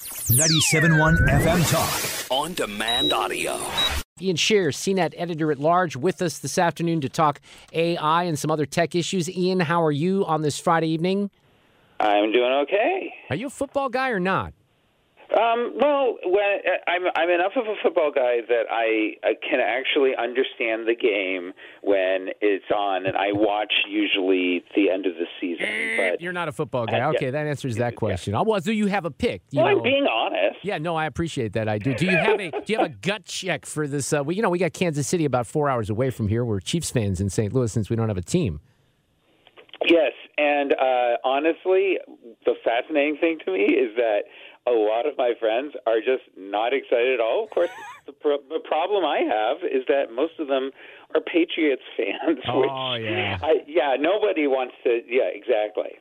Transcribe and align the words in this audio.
97.1 0.00 1.26
FM 1.28 1.70
Talk. 1.70 2.30
On 2.30 2.52
demand 2.52 3.12
audio. 3.12 3.58
Ian 4.20 4.36
Sherr, 4.36 4.68
CNET 4.68 5.14
editor 5.16 5.52
at 5.52 5.58
large, 5.58 5.94
with 5.94 6.20
us 6.20 6.38
this 6.38 6.58
afternoon 6.58 7.00
to 7.02 7.08
talk 7.08 7.40
AI 7.72 8.24
and 8.24 8.38
some 8.38 8.50
other 8.50 8.66
tech 8.66 8.94
issues. 8.94 9.30
Ian, 9.30 9.60
how 9.60 9.84
are 9.84 9.92
you 9.92 10.26
on 10.26 10.42
this 10.42 10.58
Friday 10.58 10.88
evening? 10.88 11.30
I'm 12.00 12.32
doing 12.32 12.52
okay. 12.64 13.14
Are 13.30 13.36
you 13.36 13.46
a 13.46 13.50
football 13.50 13.88
guy 13.88 14.10
or 14.10 14.20
not? 14.20 14.52
Um, 15.34 15.72
well, 15.80 16.16
when 16.24 16.60
I'm 16.86 17.02
I'm 17.16 17.28
enough 17.30 17.52
of 17.56 17.66
a 17.66 17.74
football 17.82 18.12
guy 18.14 18.38
that 18.48 18.64
I, 18.70 19.14
I 19.26 19.34
can 19.48 19.58
actually 19.60 20.12
understand 20.16 20.86
the 20.86 20.94
game 20.94 21.52
when 21.82 22.28
it's 22.40 22.64
on, 22.74 23.06
and 23.06 23.16
I 23.16 23.32
watch 23.32 23.72
usually 23.88 24.62
the 24.76 24.88
end 24.88 25.04
of 25.06 25.14
the 25.14 25.26
season. 25.40 25.66
But 25.96 26.20
You're 26.20 26.32
not 26.32 26.46
a 26.48 26.52
football 26.52 26.86
guy. 26.86 27.00
Uh, 27.00 27.10
Okay, 27.10 27.26
yeah. 27.26 27.30
that 27.32 27.46
answers 27.46 27.76
that 27.76 27.96
question. 27.96 28.34
Oh, 28.36 28.44
Well, 28.44 28.60
do 28.60 28.72
you 28.72 28.86
have 28.86 29.04
a 29.04 29.10
pick? 29.10 29.42
You 29.50 29.62
well, 29.62 29.72
know- 29.72 29.76
I'm 29.78 29.82
being 29.82 30.06
honest. 30.06 30.58
Yeah, 30.62 30.78
no, 30.78 30.94
I 30.96 31.06
appreciate 31.06 31.52
that. 31.54 31.68
I 31.68 31.78
do. 31.78 31.94
Do 31.94 32.04
you 32.06 32.16
have 32.16 32.40
a 32.40 32.50
Do 32.50 32.72
you 32.72 32.78
have 32.78 32.86
a 32.86 32.94
gut 32.94 33.24
check 33.24 33.66
for 33.66 33.86
this? 33.88 34.12
Uh, 34.12 34.22
we, 34.24 34.36
you 34.36 34.42
know, 34.42 34.50
we 34.50 34.58
got 34.58 34.72
Kansas 34.72 35.06
City 35.08 35.24
about 35.24 35.46
four 35.46 35.68
hours 35.68 35.90
away 35.90 36.10
from 36.10 36.28
here. 36.28 36.44
We're 36.44 36.60
Chiefs 36.60 36.90
fans 36.90 37.20
in 37.20 37.30
St. 37.30 37.52
Louis 37.52 37.70
since 37.72 37.90
we 37.90 37.96
don't 37.96 38.08
have 38.08 38.16
a 38.16 38.22
team. 38.22 38.60
Yes, 39.88 40.12
and 40.38 40.72
uh, 40.72 41.16
honestly, 41.24 41.98
the 42.44 42.54
fascinating 42.64 43.16
thing 43.20 43.38
to 43.44 43.52
me 43.52 43.64
is 43.64 43.94
that 43.96 44.20
a 44.66 44.72
lot 44.72 45.06
of 45.06 45.16
my 45.16 45.32
friends 45.38 45.74
are 45.86 45.98
just 45.98 46.24
not 46.36 46.72
excited 46.72 47.14
at 47.14 47.20
all. 47.20 47.44
Of 47.44 47.50
course, 47.50 47.70
the, 48.06 48.12
pro- 48.12 48.42
the 48.48 48.60
problem 48.64 49.04
I 49.04 49.18
have 49.18 49.58
is 49.62 49.84
that 49.88 50.12
most 50.12 50.38
of 50.38 50.48
them 50.48 50.70
are 51.14 51.20
Patriots 51.20 51.82
fans. 51.96 52.38
Oh, 52.48 52.94
yeah. 52.94 53.38
I, 53.42 53.62
yeah. 53.66 53.96
Nobody 53.98 54.46
wants 54.46 54.74
to. 54.84 55.00
Yeah, 55.06 55.30
exactly. 55.32 55.98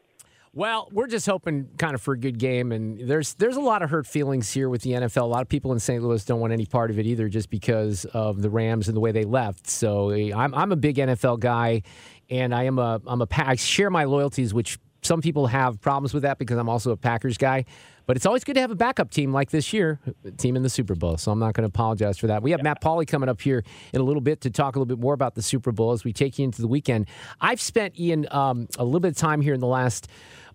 Well, 0.55 0.87
we're 0.93 1.07
just 1.07 1.25
hoping 1.25 1.67
kind 1.77 1.95
of 1.95 2.01
for 2.01 2.13
a 2.13 2.17
good 2.17 2.39
game, 2.39 2.71
and 2.71 2.97
there's 3.09 3.33
there's 3.33 3.57
a 3.57 3.61
lot 3.61 3.81
of 3.81 3.89
hurt 3.89 4.07
feelings 4.07 4.49
here 4.49 4.69
with 4.69 4.83
the 4.83 4.91
NFL. 4.91 5.23
A 5.23 5.25
lot 5.25 5.41
of 5.41 5.49
people 5.49 5.73
in 5.73 5.79
St. 5.79 6.01
Louis 6.01 6.23
don't 6.23 6.39
want 6.39 6.53
any 6.53 6.65
part 6.65 6.91
of 6.91 6.97
it 6.97 7.05
either, 7.05 7.27
just 7.27 7.49
because 7.49 8.05
of 8.05 8.41
the 8.41 8.49
Rams 8.49 8.87
and 8.87 8.95
the 8.95 9.01
way 9.01 9.11
they 9.11 9.25
left. 9.25 9.69
So 9.69 10.11
eh, 10.11 10.31
I'm 10.33 10.55
I'm 10.55 10.71
a 10.71 10.77
big 10.77 10.95
NFL 10.95 11.41
guy, 11.41 11.81
and 12.29 12.55
I 12.55 12.63
am 12.63 12.79
a 12.79 13.01
I'm 13.05 13.21
a 13.21 13.27
I 13.31 13.55
share 13.55 13.89
my 13.89 14.05
loyalties, 14.05 14.53
which 14.53 14.79
some 15.01 15.21
people 15.21 15.47
have 15.47 15.81
problems 15.81 16.13
with 16.13 16.23
that 16.23 16.37
because 16.37 16.57
I'm 16.57 16.69
also 16.69 16.91
a 16.91 16.97
Packers 16.97 17.37
guy. 17.37 17.65
But 18.05 18.17
it's 18.17 18.25
always 18.25 18.43
good 18.43 18.53
to 18.55 18.61
have 18.61 18.71
a 18.71 18.75
backup 18.75 19.09
team 19.09 19.33
like 19.33 19.49
this 19.51 19.73
year, 19.73 19.99
team 20.37 20.55
in 20.55 20.63
the 20.63 20.69
Super 20.69 20.95
Bowl. 20.95 21.17
So 21.17 21.31
I'm 21.31 21.39
not 21.39 21.53
going 21.53 21.63
to 21.63 21.67
apologize 21.67 22.17
for 22.17 22.27
that. 22.27 22.43
We 22.43 22.51
have 22.51 22.61
Matt 22.61 22.81
Pauley 22.81 23.07
coming 23.07 23.29
up 23.29 23.41
here 23.41 23.63
in 23.93 24.01
a 24.01 24.03
little 24.03 24.21
bit 24.21 24.41
to 24.41 24.49
talk 24.49 24.75
a 24.75 24.79
little 24.79 24.95
bit 24.95 25.01
more 25.01 25.13
about 25.13 25.35
the 25.35 25.41
Super 25.41 25.71
Bowl 25.71 25.91
as 25.91 26.03
we 26.03 26.13
take 26.13 26.37
you 26.37 26.45
into 26.45 26.61
the 26.61 26.67
weekend. 26.67 27.07
I've 27.41 27.61
spent 27.61 27.99
Ian 27.99 28.27
um, 28.31 28.67
a 28.77 28.83
little 28.83 28.99
bit 28.99 29.09
of 29.09 29.17
time 29.17 29.41
here 29.41 29.53
in 29.53 29.59
the 29.59 29.67
last 29.67 30.07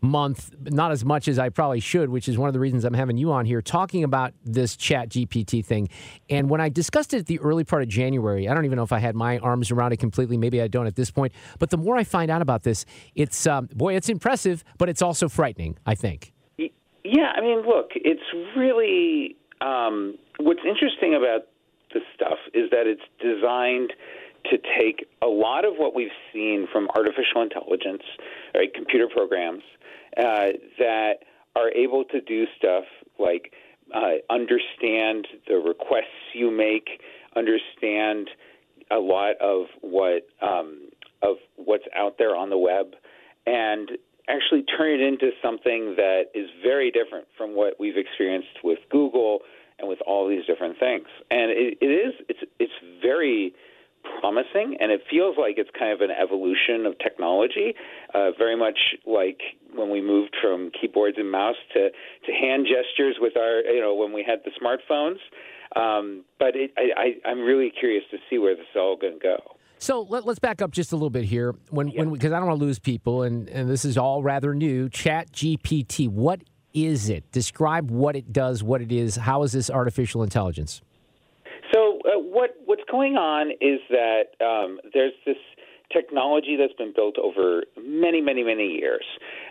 month, 0.03 0.55
not 0.63 0.93
as 0.93 1.05
much 1.05 1.29
as 1.29 1.39
I 1.39 1.49
probably 1.51 1.81
should, 1.81 2.09
which 2.09 2.29
is 2.29 2.39
one 2.39 2.49
of 2.49 2.55
the 2.55 2.61
reasons 2.61 2.85
I'm 2.85 2.95
having 2.95 3.17
you 3.17 3.33
on 3.33 3.45
here 3.45 3.61
talking 3.61 4.05
about 4.05 4.33
this 4.45 4.77
Chat 4.77 5.11
GPT 5.11 5.65
thing. 5.65 5.89
And 6.29 6.49
when 6.49 6.61
I 6.61 6.69
discussed 6.69 7.13
it 7.13 7.19
at 7.19 7.27
the 7.27 7.39
early 7.41 7.65
part 7.65 7.83
of 7.83 7.89
January, 7.89 8.49
I 8.49 8.55
don't 8.55 8.65
even 8.65 8.77
know 8.77 8.83
if 8.83 8.93
I 8.93 8.99
had 8.99 9.15
my 9.15 9.39
arms 9.39 9.71
around 9.71 9.93
it 9.93 9.99
completely. 9.99 10.37
Maybe 10.37 10.63
I 10.63 10.69
don't 10.69 10.87
at 10.87 10.97
this 10.97 11.11
point. 11.11 11.33
But 11.59 11.71
the 11.71 11.77
more 11.77 11.97
I 11.97 12.05
find 12.05 12.31
out 12.31 12.43
about 12.43 12.63
this, 12.63 12.87
it's 13.15 13.47
um, 13.47 13.69
boy, 13.75 13.95
it's 13.95 14.09
impressive, 14.09 14.65
but 14.79 14.89
it's 14.89 15.03
also 15.03 15.29
frightening. 15.29 15.77
I 15.85 15.95
think. 15.95 16.33
Yeah, 17.11 17.33
I 17.35 17.41
mean, 17.41 17.63
look, 17.67 17.91
it's 17.97 18.23
really 18.57 19.35
um, 19.61 20.17
what's 20.39 20.61
interesting 20.65 21.17
about 21.17 21.49
this 21.93 22.05
stuff 22.15 22.39
is 22.55 22.71
that 22.71 22.87
it's 22.87 23.03
designed 23.21 23.93
to 24.49 24.59
take 24.79 25.09
a 25.21 25.27
lot 25.27 25.65
of 25.65 25.75
what 25.77 25.93
we've 25.93 26.15
seen 26.33 26.69
from 26.73 26.89
artificial 26.95 27.43
intelligence, 27.43 28.05
right, 28.55 28.73
computer 28.73 29.09
programs 29.09 29.65
uh, 30.17 30.55
that 30.79 31.25
are 31.57 31.73
able 31.73 32.05
to 32.05 32.21
do 32.21 32.47
stuff 32.57 32.85
like 33.19 33.53
uh, 33.93 34.23
understand 34.31 35.27
the 35.49 35.57
requests 35.57 36.31
you 36.33 36.49
make, 36.49 37.03
understand 37.35 38.31
a 38.93 39.01
lot 39.01 39.35
of 39.41 39.67
what 39.81 40.29
um, 40.41 40.91
of 41.23 41.39
what's 41.57 41.85
out 41.97 42.19
there 42.19 42.37
on 42.37 42.51
the 42.51 42.57
web, 42.57 42.95
and 43.47 43.99
actually 44.31 44.63
turn 44.63 45.01
it 45.01 45.01
into 45.01 45.31
something 45.43 45.95
that 45.97 46.25
is 46.35 46.49
very 46.63 46.91
different 46.91 47.27
from 47.37 47.55
what 47.55 47.75
we've 47.81 47.90
experienced 48.01 48.65
with 48.65 48.79
Google 48.91 49.41
and 49.79 49.89
with 49.89 49.99
all 50.07 50.29
these 50.29 50.45
different 50.47 50.79
things. 50.79 51.07
And 51.31 51.51
it, 51.51 51.79
it 51.81 51.87
is 51.87 52.15
it's 52.29 52.41
it's 52.59 52.73
very 53.03 53.55
promising, 54.21 54.77
and 54.81 54.91
it 54.91 55.03
feels 55.11 55.37
like 55.39 55.55
it's 55.59 55.71
kind 55.79 55.93
of 55.93 56.01
an 56.01 56.11
evolution 56.11 56.87
of 56.87 56.99
technology, 56.99 57.75
uh, 58.15 58.31
very 58.39 58.57
much 58.57 58.79
like 59.07 59.41
when 59.75 59.91
we 59.91 60.01
moved 60.01 60.37
from 60.43 60.71
keyboards 60.79 61.17
and 61.19 61.31
mouse 61.31 61.57
to, 61.75 61.91
to 62.27 62.33
hand 62.33 62.67
gestures 62.67 63.17
with 63.21 63.37
our, 63.37 63.61
you 63.61 63.81
know, 63.81 63.95
when 63.95 64.13
we 64.13 64.25
had 64.27 64.41
the 64.45 64.51
smartphones. 64.61 65.19
Um, 65.77 66.25
but 66.39 66.57
it, 66.57 66.73
I, 66.77 67.17
I, 67.25 67.29
I'm 67.31 67.41
really 67.41 67.71
curious 67.79 68.05
to 68.11 68.19
see 68.29 68.39
where 68.39 68.57
this 68.57 68.65
is 68.71 68.77
all 68.77 68.97
going 68.97 69.15
to 69.15 69.19
go. 69.21 69.37
So 69.79 70.03
let, 70.03 70.27
us 70.27 70.39
back 70.39 70.61
up 70.61 70.73
just 70.73 70.93
a 70.93 70.97
little 70.97 71.11
bit 71.11 71.25
here, 71.25 71.55
when 71.71 71.89
when 71.89 72.13
because 72.13 72.33
I 72.33 72.39
don't 72.39 72.49
want 72.49 72.61
to 72.61 72.65
lose 72.65 72.79
people, 72.79 73.23
and 73.23 73.49
and 73.49 73.71
this 73.71 73.87
is 73.87 73.97
all 73.97 74.23
rather 74.23 74.55
new. 74.55 74.91
Chat 74.91 75.33
GPT, 75.33 76.07
what 76.07 76.43
is 76.75 77.09
it? 77.09 77.31
Describe 77.33 77.91
what 77.91 78.17
it 78.17 78.33
does, 78.33 78.63
what 78.63 78.81
it 78.81 78.93
is. 78.93 79.17
How 79.17 79.43
is 79.43 79.53
this 79.53 79.71
artificial 79.71 80.23
intelligence? 80.23 80.83
So 81.73 82.01
uh, 82.05 82.19
what 82.19 82.57
what's 82.65 82.83
going 82.91 83.17
on 83.17 83.51
is 83.61 83.81
that 83.91 84.35
um, 84.45 84.81
there's 84.93 85.13
this 85.25 85.37
technology 85.93 86.57
that's 86.57 86.73
been 86.75 86.93
built 86.95 87.17
over 87.19 87.65
many, 87.83 88.21
many, 88.21 88.43
many 88.45 88.79
years 88.79 89.05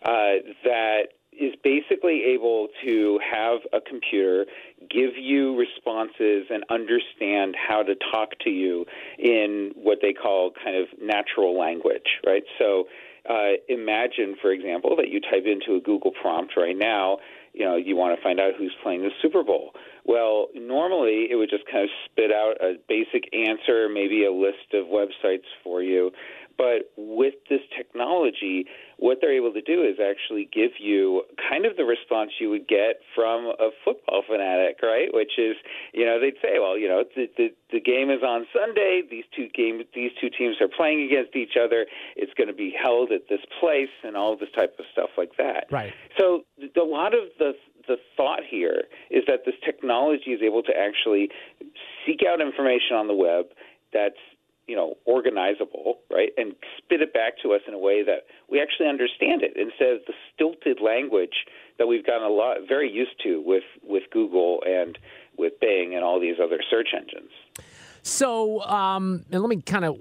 uh, 0.03 0.39
that 0.63 1.09
is 1.31 1.53
basically 1.63 2.23
able 2.23 2.67
to 2.83 3.19
have 3.19 3.59
a 3.71 3.79
computer 3.79 4.45
give 4.89 5.11
you 5.17 5.57
responses 5.57 6.47
and 6.49 6.63
understand 6.69 7.55
how 7.55 7.81
to 7.81 7.95
talk 8.11 8.31
to 8.43 8.49
you 8.49 8.85
in 9.17 9.71
what 9.75 9.99
they 10.01 10.11
call 10.11 10.51
kind 10.63 10.75
of 10.75 10.87
natural 11.01 11.57
language, 11.57 12.19
right? 12.25 12.43
So 12.57 12.85
uh, 13.29 13.61
imagine, 13.67 14.35
for 14.41 14.51
example, 14.51 14.95
that 14.97 15.09
you 15.09 15.21
type 15.21 15.45
into 15.45 15.77
a 15.77 15.81
Google 15.81 16.11
prompt 16.11 16.53
right 16.57 16.77
now, 16.77 17.19
you 17.53 17.65
know, 17.65 17.75
you 17.75 17.95
want 17.95 18.17
to 18.17 18.23
find 18.23 18.39
out 18.39 18.53
who's 18.57 18.73
playing 18.81 19.01
the 19.01 19.11
Super 19.21 19.43
Bowl. 19.43 19.71
Well, 20.05 20.47
normally 20.55 21.27
it 21.29 21.35
would 21.35 21.49
just 21.49 21.65
kind 21.71 21.83
of 21.83 21.89
spit 22.05 22.31
out 22.31 22.55
a 22.61 22.75
basic 22.87 23.29
answer, 23.33 23.89
maybe 23.89 24.25
a 24.25 24.31
list 24.31 24.73
of 24.73 24.87
websites 24.87 25.45
for 25.63 25.83
you. 25.83 26.11
But 26.59 26.91
with 26.97 27.35
this 27.49 27.61
technology, 27.75 28.65
what 28.97 29.19
they're 29.21 29.31
able 29.31 29.53
to 29.53 29.61
do 29.61 29.81
is 29.81 29.95
actually 29.95 30.49
give 30.51 30.71
you 30.77 31.23
kind 31.49 31.65
of 31.65 31.77
the 31.77 31.85
response 31.85 32.31
you 32.37 32.49
would 32.49 32.67
get 32.67 32.99
from 33.15 33.45
a 33.45 33.69
football 33.85 34.23
fanatic, 34.27 34.79
right? 34.83 35.07
Which 35.13 35.39
is, 35.39 35.55
you 35.93 36.05
know, 36.05 36.19
they'd 36.19 36.35
say, 36.43 36.59
well, 36.59 36.77
you 36.77 36.89
know, 36.89 37.05
the 37.15 37.29
the, 37.37 37.53
the 37.71 37.79
game 37.79 38.11
is 38.11 38.23
on 38.23 38.45
Sunday. 38.51 39.01
These 39.09 39.23
two 39.33 39.47
game 39.55 39.81
these 39.95 40.11
two 40.19 40.29
teams 40.29 40.57
are 40.59 40.67
playing 40.67 41.07
against 41.07 41.33
each 41.33 41.55
other. 41.55 41.85
It's 42.17 42.33
going 42.33 42.49
to 42.49 42.53
be 42.53 42.75
held 42.75 43.13
at 43.13 43.29
this 43.29 43.39
place, 43.61 43.95
and 44.03 44.17
all 44.17 44.35
this 44.35 44.51
type 44.53 44.75
of 44.79 44.85
stuff 44.91 45.11
like 45.17 45.37
that. 45.37 45.67
Right. 45.71 45.93
So 46.19 46.43
a 46.59 46.83
lot 46.83 47.13
of 47.13 47.31
the 47.39 47.53
the 47.87 47.95
thought 48.17 48.41
here 48.43 48.83
is 49.09 49.23
that 49.27 49.45
this 49.45 49.55
technology 49.63 50.31
is 50.31 50.41
able 50.43 50.63
to 50.63 50.73
actually 50.75 51.29
seek 52.05 52.19
out 52.27 52.41
information 52.41 52.97
on 52.97 53.07
the 53.07 53.15
web 53.15 53.45
that's 53.93 54.19
you 54.69 54.75
know 54.75 54.95
organizable, 55.07 55.95
right, 56.11 56.29
and 56.37 56.55
spit 56.77 57.01
it 57.01 57.11
back 57.11 57.33
to 57.41 57.53
us 57.53 57.61
in 57.67 57.73
a 57.73 57.79
way 57.79 58.03
that 58.03 58.27
we 58.49 58.61
actually 58.61 58.87
understand 58.87 59.41
it 59.41 59.53
instead 59.55 59.89
of 59.89 59.99
the 60.05 60.13
stilted 60.33 60.79
language 60.79 61.45
that 61.79 61.87
we've 61.87 62.05
gotten 62.05 62.23
a 62.23 62.29
lot 62.29 62.57
very 62.67 62.89
used 62.89 63.19
to 63.23 63.41
with 63.43 63.63
with 63.83 64.03
Google 64.11 64.61
and 64.67 64.97
with 65.37 65.59
Bing 65.59 65.95
and 65.95 66.03
all 66.03 66.19
these 66.19 66.35
other 66.41 66.59
search 66.69 66.89
engines. 66.95 67.31
So, 68.03 68.61
um, 68.61 69.25
and 69.31 69.41
let 69.41 69.49
me 69.49 69.61
kind 69.61 69.85
of 69.85 69.97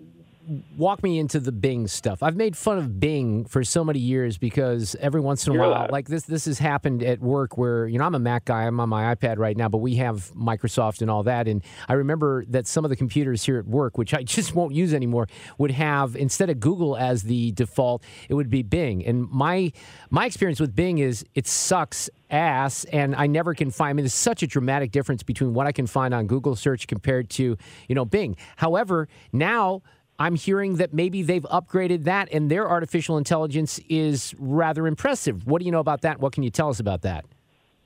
walk 0.76 1.02
me 1.02 1.18
into 1.18 1.40
the 1.40 1.52
Bing 1.52 1.86
stuff. 1.86 2.22
I've 2.22 2.36
made 2.36 2.56
fun 2.56 2.78
of 2.78 2.98
Bing 3.00 3.44
for 3.44 3.64
so 3.64 3.84
many 3.84 3.98
years 3.98 4.38
because 4.38 4.96
every 5.00 5.20
once 5.20 5.46
in 5.46 5.52
a 5.52 5.54
You're 5.54 5.62
while, 5.62 5.70
allowed. 5.72 5.90
like 5.90 6.08
this, 6.08 6.24
this 6.24 6.46
has 6.46 6.58
happened 6.58 7.02
at 7.02 7.20
work 7.20 7.58
where 7.58 7.86
you 7.86 7.98
know 7.98 8.04
I'm 8.04 8.14
a 8.14 8.18
Mac 8.18 8.44
guy. 8.44 8.64
I'm 8.64 8.80
on 8.80 8.88
my 8.88 9.14
iPad 9.14 9.38
right 9.38 9.56
now, 9.56 9.68
but 9.68 9.78
we 9.78 9.96
have 9.96 10.32
Microsoft 10.34 11.02
and 11.02 11.10
all 11.10 11.22
that. 11.24 11.48
And 11.48 11.62
I 11.88 11.94
remember 11.94 12.44
that 12.46 12.66
some 12.66 12.84
of 12.84 12.88
the 12.88 12.96
computers 12.96 13.44
here 13.44 13.58
at 13.58 13.66
work, 13.66 13.98
which 13.98 14.14
I 14.14 14.22
just 14.38 14.54
won't 14.54 14.74
use 14.74 14.94
anymore, 14.94 15.28
would 15.58 15.72
have 15.72 16.16
instead 16.16 16.50
of 16.50 16.60
Google 16.60 16.96
as 16.96 17.24
the 17.24 17.52
default, 17.52 18.02
it 18.28 18.34
would 18.34 18.50
be 18.50 18.62
Bing. 18.62 19.04
And 19.04 19.28
my 19.30 19.72
my 20.10 20.26
experience 20.26 20.60
with 20.60 20.74
Bing 20.74 20.98
is 20.98 21.24
it 21.34 21.46
sucks 21.46 22.08
ass 22.30 22.84
and 22.84 23.14
I 23.14 23.26
never 23.26 23.54
can 23.54 23.70
find 23.70 23.90
I 23.90 23.92
mean 23.94 24.04
there's 24.04 24.12
such 24.12 24.42
a 24.42 24.46
dramatic 24.46 24.90
difference 24.90 25.22
between 25.22 25.54
what 25.54 25.66
I 25.66 25.72
can 25.72 25.86
find 25.86 26.12
on 26.12 26.26
Google 26.26 26.56
search 26.56 26.86
compared 26.86 27.30
to, 27.30 27.56
you 27.88 27.94
know, 27.94 28.04
Bing. 28.04 28.36
However, 28.56 29.08
now 29.32 29.82
I'm 30.18 30.34
hearing 30.34 30.76
that 30.76 30.92
maybe 30.92 31.22
they've 31.22 31.44
upgraded 31.44 32.04
that 32.04 32.28
and 32.32 32.50
their 32.50 32.68
artificial 32.68 33.18
intelligence 33.18 33.78
is 33.88 34.34
rather 34.38 34.86
impressive. 34.86 35.46
What 35.46 35.60
do 35.60 35.66
you 35.66 35.72
know 35.72 35.80
about 35.80 36.02
that? 36.02 36.18
What 36.20 36.32
can 36.32 36.42
you 36.42 36.50
tell 36.50 36.68
us 36.68 36.80
about 36.80 37.02
that? 37.02 37.24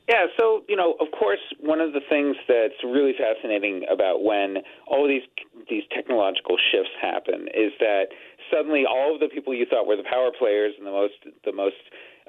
Yeah, 0.08 0.26
so 0.38 0.64
you 0.68 0.76
know, 0.76 0.94
of 1.00 1.08
course, 1.16 1.38
one 1.60 1.80
of 1.80 1.92
the 1.92 2.00
things 2.08 2.36
that's 2.48 2.74
really 2.84 3.12
fascinating 3.16 3.84
about 3.90 4.24
when 4.24 4.58
all 4.86 5.06
these 5.06 5.22
these 5.70 5.84
technological 5.94 6.56
shifts 6.70 6.90
happen 7.00 7.46
is 7.54 7.72
that 7.78 8.06
suddenly 8.52 8.84
all 8.84 9.14
of 9.14 9.20
the 9.20 9.28
people 9.28 9.54
you 9.54 9.66
thought 9.66 9.86
were 9.86 9.96
the 9.96 10.08
power 10.08 10.30
players 10.36 10.74
and 10.78 10.86
the 10.86 10.92
most 10.92 11.14
the 11.44 11.52
most 11.52 11.80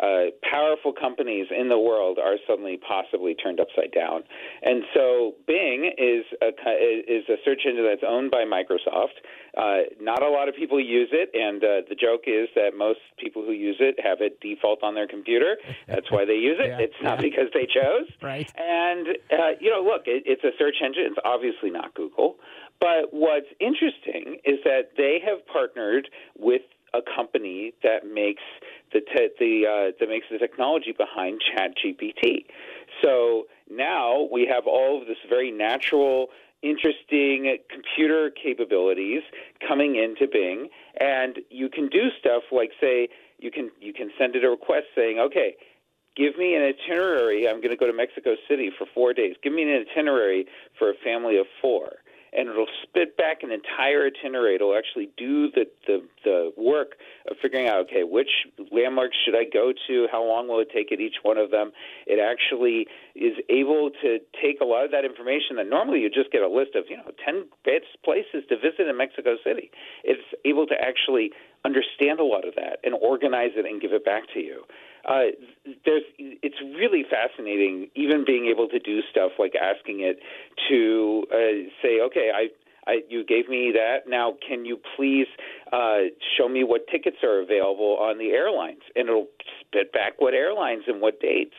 uh, 0.02 0.34
powerful 0.42 0.92
companies 0.92 1.48
in 1.56 1.70
the 1.70 1.78
world 1.78 2.18
are 2.18 2.38
suddenly 2.48 2.80
possibly 2.82 3.36
turned 3.36 3.60
upside 3.60 3.92
down. 3.94 4.24
And 4.64 4.84
so 4.94 5.36
Bing 5.46 5.92
is 5.98 6.26
a 6.42 6.50
is 6.50 7.26
a 7.30 7.38
search 7.46 7.62
engine 7.68 7.86
that's 7.86 8.04
owned 8.08 8.32
by 8.32 8.44
Microsoft. 8.44 9.22
Uh, 9.56 9.86
not 10.02 10.24
a 10.24 10.30
lot 10.30 10.50
of 10.50 10.56
people 10.56 10.80
use 10.80 11.10
it, 11.12 11.30
and 11.36 11.64
uh, 11.64 11.86
the 11.88 11.96
joke 11.96 12.24
is 12.26 12.50
that 12.56 12.72
most 12.76 13.00
people 13.20 13.44
who 13.46 13.52
use 13.52 13.78
it 13.80 14.00
have 14.04 14.18
it 14.22 14.40
default 14.42 14.82
on 14.82 14.96
their 14.96 15.08
computer. 15.08 15.58
That's 15.88 16.10
why 16.10 16.26
they 16.26 16.42
use 16.42 16.58
it. 16.60 16.64
Yeah, 16.74 16.80
it's 16.80 17.02
not 17.04 17.20
yeah. 17.20 17.30
because 17.30 17.50
they 17.54 17.68
chose. 17.68 18.08
Right. 18.22 18.50
And 18.58 19.08
uh, 19.30 19.60
you 19.60 19.70
know, 19.70 19.84
look, 19.84 20.04
it, 20.08 20.24
it's 20.26 20.44
a 20.44 20.52
search 20.58 20.78
engine. 20.84 21.04
It's 21.12 21.20
obviously 21.26 21.70
not 21.70 21.94
Google. 21.94 22.38
But 22.84 23.14
what's 23.14 23.48
interesting 23.62 24.40
is 24.44 24.60
that 24.66 24.90
they 24.98 25.22
have 25.26 25.48
partnered 25.48 26.10
with 26.38 26.64
a 26.94 27.00
company 27.16 27.72
that 27.82 28.06
makes 28.06 28.44
the 28.92 29.00
te- 29.00 29.30
the 29.40 29.66
uh, 29.66 29.92
that 30.02 30.10
makes 30.10 30.26
the 30.30 30.38
technology 30.38 30.92
behind 30.92 31.42
ChatGPT. 31.56 32.44
So 33.02 33.46
now 33.72 34.28
we 34.30 34.46
have 34.52 34.68
all 34.68 35.02
of 35.02 35.08
this 35.08 35.16
very 35.30 35.50
natural, 35.50 36.28
interesting 36.62 37.58
computer 37.70 38.30
capabilities 38.32 39.22
coming 39.66 39.96
into 39.96 40.28
Bing, 40.30 40.68
and 41.00 41.40
you 41.50 41.70
can 41.70 41.88
do 41.88 42.10
stuff 42.20 42.44
like 42.52 42.72
say 42.82 43.08
you 43.40 43.50
can 43.50 43.72
you 43.80 43.94
can 43.94 44.12
send 44.20 44.36
it 44.36 44.44
a 44.44 44.50
request 44.50 44.88
saying, 44.94 45.20
okay. 45.20 45.56
Give 46.16 46.38
me 46.38 46.54
an 46.54 46.62
itinerary. 46.62 47.50
I'm 47.50 47.56
going 47.56 47.72
to 47.72 47.76
go 47.76 47.88
to 47.88 47.92
Mexico 47.92 48.36
City 48.48 48.70
for 48.78 48.86
four 48.94 49.16
days. 49.16 49.36
Give 49.42 49.52
me 49.52 49.64
an 49.64 49.84
itinerary 49.90 50.46
for 50.78 50.92
a 50.92 50.94
family 51.04 51.40
of 51.40 51.48
four 51.60 52.03
and 52.36 52.50
it'll 52.50 52.68
spit 52.84 53.18
back 53.18 53.44
an 53.44 53.52
entire 53.52 54.08
itinerary. 54.08 54.56
It'll 54.56 54.76
actually 54.76 55.10
do 55.18 55.52
the, 55.52 55.66
the, 55.88 56.04
the 56.24 56.54
work 56.58 56.96
of 57.30 57.38
figuring 57.42 57.68
out, 57.68 57.80
okay, 57.88 58.04
which 58.04 58.30
landmarks 58.72 59.16
should 59.24 59.36
I 59.36 59.46
go 59.46 59.74
to? 59.88 60.08
How 60.12 60.24
long 60.24 60.48
will 60.48 60.60
it 60.60 60.70
take 60.74 60.92
at 60.92 61.00
each 61.00 61.18
one 61.24 61.38
of 61.38 61.52
them? 61.52 61.72
It 62.08 62.20
actually 62.20 62.88
is 63.16 63.38
able 63.50 63.92
to 64.02 64.20
take 64.42 64.62
a 64.62 64.66
lot 64.66 64.86
of 64.86 64.92
that 64.92 65.06
information 65.06 65.58
that 65.58 65.70
normally 65.70 66.02
you 66.02 66.10
just 66.10 66.32
get 66.32 66.42
a 66.42 66.50
list 66.50 66.76
of, 66.76 66.86
you 66.90 66.98
know, 66.98 67.12
10 67.24 67.46
best 67.64 67.86
places 68.04 68.44
to 68.50 68.56
visit 68.58 68.88
in 68.88 68.98
Mexico 68.98 69.38
City. 69.44 69.72
It's 70.04 70.24
able 70.46 70.68
to 70.68 70.76
actually 70.76 71.32
understand 71.66 72.20
a 72.20 72.24
lot 72.26 72.48
of 72.48 72.56
that 72.56 72.80
and 72.84 72.94
organize 72.94 73.52
it 73.56 73.66
and 73.66 73.82
give 73.82 73.94
it 73.94 74.04
back 74.04 74.24
to 74.34 74.40
you. 74.40 74.64
Uh, 75.08 75.36
there's, 75.86 76.04
it's 76.18 76.56
really 76.78 77.04
fascinating, 77.10 77.90
even 77.96 78.24
being 78.26 78.48
able 78.48 78.68
to 78.70 78.80
do 78.80 79.02
stuff 79.12 79.32
like 79.38 79.54
asking 79.56 80.00
it 80.00 80.20
to 80.70 81.26
uh, 81.32 81.70
say, 81.82 82.00
okay, 82.02 82.32
I, 82.34 82.48
I, 82.90 83.02
you 83.10 83.24
gave 83.26 83.50
me 83.50 83.72
that. 83.74 84.08
Now, 84.08 84.36
can 84.48 84.66
you 84.66 84.80
please 84.96 85.28
uh, 85.72 86.10
show 86.38 86.48
me 86.48 86.64
what 86.64 86.88
tickets 86.88 87.18
are 87.24 87.42
available 87.42 87.98
on 88.00 88.18
the 88.18 88.32
airlines? 88.32 88.82
And 88.96 89.10
it'll 89.10 89.28
spit 89.62 89.92
back 89.92 90.14
what 90.20 90.34
airlines 90.34 90.84
and 90.88 91.02
what 91.02 91.20
dates. 91.20 91.56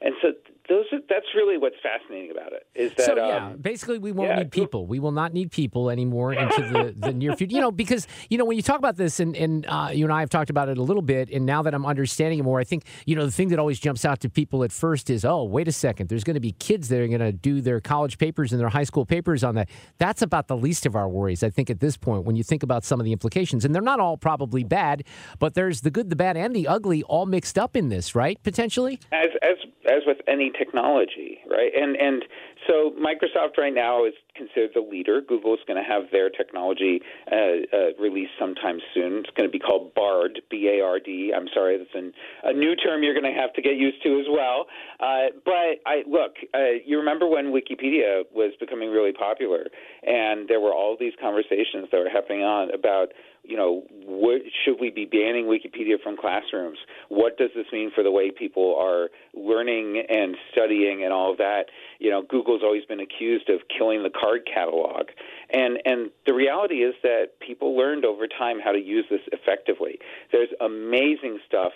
And 0.00 0.14
so 0.20 0.28
those 0.68 0.86
are, 0.92 0.98
that's 1.10 1.26
really 1.34 1.58
what's 1.58 1.76
fascinating 1.82 2.30
about 2.30 2.52
it. 2.52 2.66
Is 2.74 2.92
that 2.96 3.06
so 3.06 3.16
yeah, 3.16 3.48
um, 3.48 3.58
basically 3.58 3.98
we 3.98 4.12
won't 4.12 4.30
yeah, 4.30 4.36
need 4.36 4.50
people. 4.50 4.86
We 4.86 4.98
will 4.98 5.12
not 5.12 5.34
need 5.34 5.50
people 5.50 5.90
anymore 5.90 6.32
into 6.32 6.62
the, 6.62 6.94
the 6.96 7.12
near 7.12 7.36
future. 7.36 7.54
You 7.54 7.60
know, 7.60 7.70
because 7.70 8.06
you 8.30 8.38
know 8.38 8.46
when 8.46 8.56
you 8.56 8.62
talk 8.62 8.78
about 8.78 8.96
this, 8.96 9.20
and 9.20 9.36
and 9.36 9.66
uh, 9.66 9.90
you 9.92 10.06
and 10.06 10.12
I 10.12 10.20
have 10.20 10.30
talked 10.30 10.48
about 10.48 10.70
it 10.70 10.78
a 10.78 10.82
little 10.82 11.02
bit, 11.02 11.28
and 11.30 11.44
now 11.44 11.62
that 11.62 11.74
I'm 11.74 11.84
understanding 11.84 12.38
it 12.38 12.44
more, 12.44 12.60
I 12.60 12.64
think 12.64 12.84
you 13.04 13.14
know 13.14 13.26
the 13.26 13.32
thing 13.32 13.48
that 13.48 13.58
always 13.58 13.78
jumps 13.78 14.06
out 14.06 14.20
to 14.20 14.30
people 14.30 14.64
at 14.64 14.72
first 14.72 15.10
is, 15.10 15.24
oh, 15.24 15.44
wait 15.44 15.68
a 15.68 15.72
second, 15.72 16.08
there's 16.08 16.24
going 16.24 16.34
to 16.34 16.40
be 16.40 16.52
kids 16.52 16.88
that 16.88 16.98
are 16.98 17.08
going 17.08 17.20
to 17.20 17.32
do 17.32 17.60
their 17.60 17.80
college 17.80 18.16
papers 18.16 18.52
and 18.52 18.60
their 18.60 18.70
high 18.70 18.84
school 18.84 19.04
papers 19.04 19.44
on 19.44 19.56
that. 19.56 19.68
That's 19.98 20.22
about 20.22 20.48
the 20.48 20.56
least 20.56 20.86
of 20.86 20.96
our 20.96 21.08
worries, 21.08 21.42
I 21.42 21.50
think, 21.50 21.68
at 21.68 21.80
this 21.80 21.98
point. 21.98 22.24
When 22.24 22.36
you 22.36 22.42
think 22.42 22.62
about 22.62 22.84
some 22.84 23.00
of 23.00 23.04
the 23.04 23.12
implications, 23.12 23.66
and 23.66 23.74
they're 23.74 23.82
not 23.82 24.00
all 24.00 24.16
probably 24.16 24.64
bad, 24.64 25.04
but 25.38 25.52
there's 25.52 25.82
the 25.82 25.90
good, 25.90 26.08
the 26.08 26.16
bad, 26.16 26.38
and 26.38 26.56
the 26.56 26.66
ugly 26.68 27.02
all 27.02 27.26
mixed 27.26 27.58
up 27.58 27.76
in 27.76 27.90
this, 27.90 28.14
right? 28.14 28.42
Potentially. 28.42 28.98
as 29.12 29.28
as 29.42 29.56
as 29.86 30.02
with 30.06 30.18
any 30.26 30.50
technology, 30.50 31.38
right? 31.48 31.72
And 31.74 31.96
and 31.96 32.24
so 32.66 32.92
Microsoft 32.98 33.58
right 33.58 33.74
now 33.74 34.04
is 34.04 34.14
considered 34.36 34.70
the 34.74 34.80
leader. 34.80 35.20
Google 35.20 35.54
is 35.54 35.60
going 35.66 35.82
to 35.82 35.88
have 35.88 36.04
their 36.10 36.30
technology 36.30 37.00
uh, 37.30 37.34
uh, 37.34 37.76
released 38.00 38.32
sometime 38.38 38.78
soon. 38.92 39.18
It's 39.18 39.30
going 39.36 39.48
to 39.48 39.52
be 39.52 39.58
called 39.58 39.94
Bard, 39.94 40.40
B-A-R-D. 40.50 41.32
I'm 41.36 41.48
sorry, 41.52 41.78
that's 41.78 41.94
an, 41.94 42.12
a 42.42 42.52
new 42.52 42.74
term 42.74 43.02
you're 43.02 43.14
going 43.14 43.32
to 43.32 43.38
have 43.38 43.52
to 43.54 43.62
get 43.62 43.76
used 43.76 44.02
to 44.02 44.20
as 44.20 44.26
well. 44.28 44.66
Uh, 45.00 45.34
but 45.44 45.80
I 45.86 46.02
look, 46.06 46.36
uh, 46.54 46.80
you 46.84 46.98
remember 46.98 47.28
when 47.28 47.46
Wikipedia 47.46 48.22
was 48.32 48.52
becoming 48.58 48.90
really 48.90 49.12
popular, 49.12 49.66
and 50.02 50.48
there 50.48 50.60
were 50.60 50.72
all 50.72 50.96
these 50.98 51.14
conversations 51.20 51.88
that 51.92 51.98
were 51.98 52.10
happening 52.10 52.42
on 52.42 52.72
about 52.74 53.08
you 53.44 53.56
know, 53.56 53.82
what, 54.06 54.40
should 54.64 54.80
we 54.80 54.90
be 54.90 55.04
banning 55.04 55.44
Wikipedia 55.44 56.02
from 56.02 56.16
classrooms? 56.16 56.78
What 57.10 57.36
does 57.36 57.50
this 57.54 57.66
mean 57.72 57.90
for 57.94 58.02
the 58.02 58.10
way 58.10 58.30
people 58.30 58.74
are 58.80 59.10
learning 59.34 60.02
and 60.08 60.34
studying 60.50 61.04
and 61.04 61.12
all 61.12 61.30
of 61.30 61.38
that? 61.38 61.64
You 61.98 62.10
know, 62.10 62.22
Google's 62.54 62.64
always 62.64 62.84
been 62.84 63.00
accused 63.00 63.48
of 63.48 63.60
killing 63.76 64.02
the 64.02 64.10
card 64.10 64.42
catalog, 64.52 65.08
and 65.52 65.78
and 65.84 66.10
the 66.26 66.34
reality 66.34 66.76
is 66.76 66.94
that 67.02 67.40
people 67.40 67.76
learned 67.76 68.04
over 68.04 68.26
time 68.26 68.58
how 68.62 68.72
to 68.72 68.78
use 68.78 69.04
this 69.10 69.20
effectively. 69.32 69.98
There's 70.30 70.50
amazing 70.60 71.40
stuff 71.46 71.72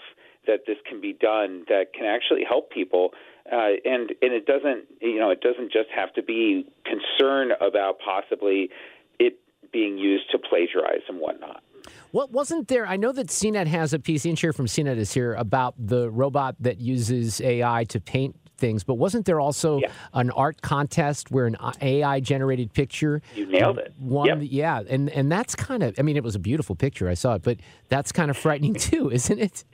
that 0.47 0.61
this 0.67 0.77
can 0.89 1.01
be 1.01 1.13
done 1.13 1.65
that 1.69 1.93
can 1.93 2.07
actually 2.07 2.45
help 2.49 2.71
people. 2.71 3.11
Uh, 3.51 3.81
and 3.85 4.11
and 4.23 4.33
it 4.33 4.47
doesn't 4.47 4.85
you 5.01 5.19
know 5.19 5.31
it 5.31 5.41
doesn't 5.41 5.73
just 5.73 5.89
have 5.95 6.13
to 6.15 6.23
be 6.23 6.67
concern 6.85 7.53
about 7.61 7.99
possibly 7.99 8.71
it 9.19 9.41
being 9.73 9.99
used 9.99 10.31
to 10.31 10.39
plagiarize 10.39 11.03
and 11.09 11.19
whatnot. 11.19 11.63
What 12.11 12.31
wasn't 12.31 12.69
there? 12.69 12.87
I 12.87 12.97
know 12.97 13.13
that 13.13 13.29
CNET 13.29 13.67
has 13.67 13.93
a 13.93 13.99
piece. 13.99 14.25
Ian 14.25 14.37
Sherr 14.37 14.55
from 14.55 14.67
CNET 14.67 14.97
is 14.97 15.13
here 15.13 15.35
about 15.35 15.75
the 15.79 16.11
robot 16.11 16.57
that 16.61 16.81
uses 16.81 17.41
AI 17.41 17.85
to 17.85 18.01
paint 18.01 18.37
things. 18.59 18.85
But 18.85 18.95
wasn't 18.95 19.25
there 19.25 19.41
also 19.41 19.79
Yeah. 19.79 19.91
an 20.13 20.31
art 20.33 20.61
contest 20.61 21.31
where 21.31 21.47
an 21.47 21.57
AI 21.81 22.21
generated 22.21 22.75
picture? 22.75 23.23
You 23.35 23.47
nailed 23.47 23.79
it. 23.79 23.93
Won 24.01 24.27
Yep. 24.27 24.39
yeah, 24.43 24.83
and 24.89 25.09
and 25.11 25.33
that's 25.33 25.55
kind 25.55 25.83
of. 25.83 25.95
I 25.99 26.03
mean, 26.03 26.17
it 26.17 26.25
was 26.25 26.35
a 26.35 26.39
beautiful 26.41 26.75
picture. 26.77 27.09
I 27.09 27.15
saw 27.15 27.35
it, 27.35 27.43
but 27.43 27.59
that's 27.89 28.13
kind 28.13 28.31
of 28.31 28.37
frightening 28.37 28.75
too, 28.89 29.11
isn't 29.11 29.39
it? 29.39 29.65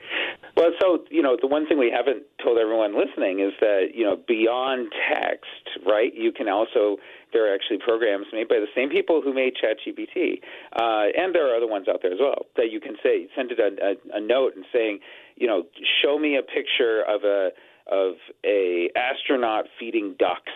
Well, 0.57 0.71
so 0.81 1.05
you 1.11 1.21
know, 1.23 1.37
the 1.41 1.49
one 1.49 1.67
thing 1.67 1.79
we 1.79 1.91
haven't 1.91 2.23
told 2.43 2.59
everyone 2.59 2.97
listening 2.97 3.41
is 3.41 3.53
that 3.61 3.89
you 3.95 4.05
know, 4.05 4.17
beyond 4.29 4.93
text, 5.11 5.51
right? 5.85 6.15
You 6.15 6.31
can 6.31 6.49
also 6.49 6.99
there 7.33 7.51
are 7.51 7.55
actually 7.55 7.79
programs 7.79 8.27
made 8.33 8.47
by 8.49 8.61
the 8.61 8.69
same 8.77 8.89
people 8.89 9.21
who 9.21 9.35
made 9.35 9.55
ChatGPT, 9.57 10.41
uh, 10.77 11.07
and 11.19 11.35
there 11.35 11.51
are 11.51 11.57
other 11.57 11.67
ones 11.67 11.89
out 11.89 12.01
there 12.03 12.13
as 12.13 12.21
well 12.21 12.47
that 12.57 12.71
you 12.71 12.79
can 12.81 12.95
say 13.03 13.27
send 13.35 13.51
it 13.51 13.59
a, 13.59 13.71
a, 14.15 14.19
a 14.19 14.21
note 14.21 14.55
and 14.55 14.65
saying, 14.73 15.01
you 15.35 15.49
know, 15.49 15.65
show 16.03 16.17
me 16.17 16.37
a 16.37 16.43
picture 16.43 17.03
of 17.09 17.25
a 17.25 17.51
of 17.91 18.15
a 18.45 18.91
astronaut 18.97 19.67
feeding 19.79 20.15
ducks, 20.19 20.53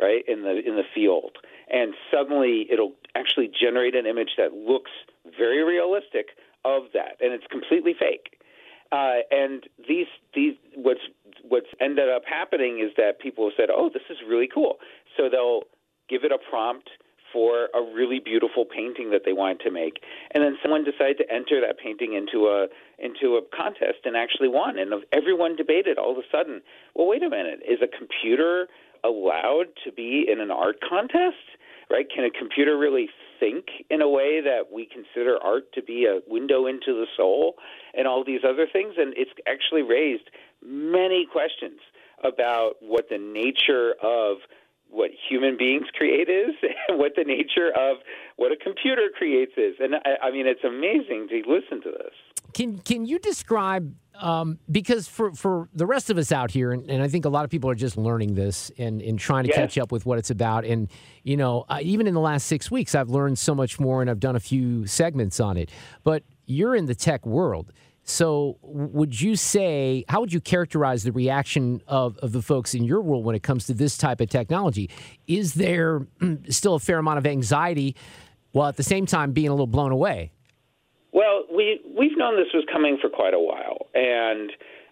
right 0.00 0.24
in 0.26 0.42
the 0.42 0.58
in 0.66 0.76
the 0.76 0.84
field, 0.94 1.38
and 1.70 1.94
suddenly 2.10 2.66
it'll 2.70 2.92
actually 3.14 3.48
generate 3.48 3.94
an 3.94 4.06
image 4.06 4.30
that 4.36 4.52
looks 4.54 4.90
very 5.38 5.62
realistic 5.62 6.28
of 6.64 6.84
that, 6.94 7.16
and 7.20 7.32
it's 7.32 7.46
completely 7.50 7.94
fake. 7.98 8.40
Uh, 8.92 9.26
and 9.30 9.64
these 9.88 10.06
these 10.34 10.54
what's 10.74 11.00
what's 11.42 11.66
ended 11.80 12.08
up 12.08 12.22
happening 12.26 12.80
is 12.80 12.92
that 12.96 13.18
people 13.18 13.46
have 13.46 13.54
said, 13.56 13.68
"Oh, 13.70 13.90
this 13.92 14.02
is 14.08 14.18
really 14.26 14.48
cool." 14.52 14.78
So 15.16 15.28
they'll 15.28 15.62
give 16.08 16.24
it 16.24 16.32
a 16.32 16.38
prompt 16.38 16.90
for 17.32 17.68
a 17.74 17.82
really 17.82 18.20
beautiful 18.20 18.64
painting 18.64 19.10
that 19.10 19.22
they 19.24 19.32
wanted 19.32 19.60
to 19.60 19.70
make, 19.70 20.02
and 20.30 20.44
then 20.44 20.56
someone 20.62 20.84
decided 20.84 21.18
to 21.18 21.32
enter 21.32 21.60
that 21.60 21.78
painting 21.78 22.14
into 22.14 22.46
a 22.46 22.68
into 22.98 23.36
a 23.36 23.42
contest 23.56 24.04
and 24.04 24.16
actually 24.16 24.48
won, 24.48 24.78
and 24.78 24.92
everyone 25.12 25.56
debated 25.56 25.98
all 25.98 26.12
of 26.12 26.18
a 26.18 26.26
sudden. 26.30 26.62
Well, 26.94 27.06
wait 27.06 27.22
a 27.22 27.30
minute, 27.30 27.60
is 27.68 27.78
a 27.82 27.88
computer 27.88 28.68
allowed 29.02 29.66
to 29.84 29.92
be 29.92 30.26
in 30.30 30.40
an 30.40 30.50
art 30.50 30.76
contest? 30.86 31.36
Right? 31.90 32.06
Can 32.08 32.24
a 32.24 32.30
computer 32.30 32.78
really 32.78 33.10
think 33.38 33.66
in 33.90 34.00
a 34.00 34.08
way 34.08 34.40
that 34.40 34.72
we 34.72 34.86
consider 34.86 35.36
art 35.42 35.70
to 35.74 35.82
be 35.82 36.06
a 36.06 36.20
window 36.26 36.66
into 36.66 36.94
the 36.94 37.06
soul 37.14 37.56
and 37.92 38.08
all 38.08 38.24
these 38.24 38.40
other 38.42 38.66
things? 38.72 38.94
And 38.96 39.12
it's 39.18 39.30
actually 39.46 39.82
raised 39.82 40.30
many 40.64 41.26
questions 41.30 41.80
about 42.24 42.76
what 42.80 43.10
the 43.10 43.18
nature 43.18 43.94
of 44.02 44.38
what 44.88 45.10
human 45.28 45.56
beings 45.58 45.86
create 45.92 46.28
is 46.28 46.54
and 46.88 46.98
what 46.98 47.12
the 47.16 47.24
nature 47.24 47.68
of 47.76 47.98
what 48.36 48.52
a 48.52 48.56
computer 48.56 49.10
creates 49.14 49.52
is. 49.56 49.74
And 49.80 49.96
I, 49.96 50.28
I 50.28 50.30
mean, 50.30 50.46
it's 50.46 50.64
amazing 50.64 51.28
to 51.28 51.42
listen 51.46 51.82
to 51.82 51.90
this. 51.90 52.14
Can 52.54 52.78
can 52.78 53.04
you 53.04 53.18
describe 53.18 53.94
um, 54.14 54.58
because 54.70 55.08
for, 55.08 55.32
for 55.32 55.68
the 55.74 55.86
rest 55.86 56.08
of 56.08 56.18
us 56.18 56.30
out 56.30 56.50
here, 56.50 56.72
and, 56.72 56.88
and, 56.88 57.02
I 57.02 57.08
think 57.08 57.24
a 57.24 57.28
lot 57.28 57.44
of 57.44 57.50
people 57.50 57.68
are 57.68 57.74
just 57.74 57.96
learning 57.96 58.34
this 58.34 58.70
and, 58.78 59.02
and 59.02 59.18
trying 59.18 59.44
to 59.44 59.48
yes. 59.48 59.56
catch 59.56 59.78
up 59.78 59.90
with 59.90 60.06
what 60.06 60.18
it's 60.18 60.30
about. 60.30 60.64
And, 60.64 60.88
you 61.24 61.36
know, 61.36 61.64
uh, 61.68 61.80
even 61.82 62.06
in 62.06 62.14
the 62.14 62.20
last 62.20 62.46
six 62.46 62.70
weeks, 62.70 62.94
I've 62.94 63.10
learned 63.10 63.38
so 63.38 63.54
much 63.54 63.80
more 63.80 64.02
and 64.02 64.08
I've 64.08 64.20
done 64.20 64.36
a 64.36 64.40
few 64.40 64.86
segments 64.86 65.40
on 65.40 65.56
it. 65.56 65.70
But 66.04 66.22
you're 66.46 66.76
in 66.76 66.86
the 66.86 66.94
tech 66.94 67.26
world. 67.26 67.72
So, 68.04 68.58
would 68.62 69.18
you 69.18 69.34
say, 69.34 70.04
how 70.08 70.20
would 70.20 70.32
you 70.32 70.40
characterize 70.40 71.04
the 71.04 71.12
reaction 71.12 71.82
of, 71.88 72.18
of 72.18 72.32
the 72.32 72.42
folks 72.42 72.74
in 72.74 72.84
your 72.84 73.00
world 73.00 73.24
when 73.24 73.34
it 73.34 73.42
comes 73.42 73.66
to 73.66 73.74
this 73.74 73.96
type 73.96 74.20
of 74.20 74.28
technology? 74.28 74.90
Is 75.26 75.54
there 75.54 76.06
still 76.50 76.74
a 76.74 76.80
fair 76.80 76.98
amount 76.98 77.18
of 77.18 77.26
anxiety 77.26 77.96
while 78.52 78.68
at 78.68 78.76
the 78.76 78.82
same 78.82 79.06
time 79.06 79.32
being 79.32 79.48
a 79.48 79.52
little 79.52 79.66
blown 79.66 79.90
away? 79.90 80.33
Well, 81.14 81.44
we, 81.54 81.80
we've 81.96 82.18
known 82.18 82.36
this 82.36 82.52
was 82.52 82.64
coming 82.70 82.98
for 83.00 83.08
quite 83.08 83.34
a 83.34 83.38
while. 83.38 83.86
And, 83.94 84.50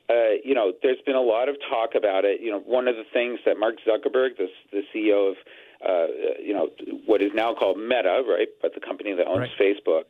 uh, 0.09 0.39
you 0.45 0.55
know, 0.55 0.73
there's 0.81 1.03
been 1.05 1.17
a 1.17 1.21
lot 1.21 1.49
of 1.49 1.57
talk 1.69 1.97
about 1.97 2.25
it. 2.25 2.41
You 2.41 2.53
know, 2.53 2.61
one 2.61 2.87
of 2.87 2.95
the 2.95 3.05
things 3.13 3.41
that 3.45 3.59
Mark 3.59 3.75
Zuckerberg, 3.87 4.39
the, 4.39 4.47
the 4.71 4.83
CEO 4.95 5.33
of, 5.33 5.37
uh, 5.85 6.07
you 6.41 6.55
know, 6.55 6.69
what 7.07 7.21
is 7.23 7.33
now 7.35 7.55
called 7.55 7.77
Meta, 7.77 8.23
right, 8.27 8.47
but 8.63 8.73
the 8.73 8.81
company 8.81 9.13
that 9.15 9.27
owns 9.27 9.51
right. 9.59 9.75
Facebook, 9.77 10.05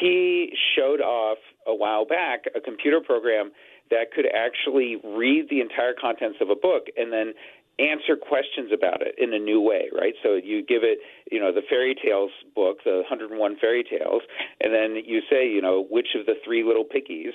he 0.00 0.50
showed 0.74 1.02
off 1.02 1.36
a 1.66 1.74
while 1.74 2.06
back 2.06 2.44
a 2.56 2.60
computer 2.60 3.00
program 3.00 3.52
that 3.90 4.12
could 4.12 4.26
actually 4.32 4.96
read 5.04 5.50
the 5.50 5.60
entire 5.60 5.92
contents 5.92 6.38
of 6.40 6.48
a 6.48 6.54
book 6.54 6.86
and 6.96 7.12
then 7.12 7.34
answer 7.80 8.16
questions 8.16 8.70
about 8.72 9.00
it 9.00 9.14
in 9.16 9.32
a 9.32 9.38
new 9.38 9.60
way, 9.60 9.88
right? 9.96 10.14
So 10.22 10.34
you 10.34 10.62
give 10.62 10.82
it, 10.84 10.98
you 11.32 11.40
know, 11.40 11.52
the 11.52 11.62
fairy 11.68 11.94
tales 11.94 12.30
book, 12.54 12.78
the 12.84 13.02
101 13.08 13.56
fairy 13.58 13.82
tales, 13.82 14.22
and 14.60 14.74
then 14.74 15.02
you 15.04 15.22
say, 15.30 15.48
you 15.48 15.62
know, 15.62 15.86
which 15.88 16.08
of 16.14 16.26
the 16.26 16.34
three 16.44 16.62
little 16.62 16.84
piggies, 16.84 17.32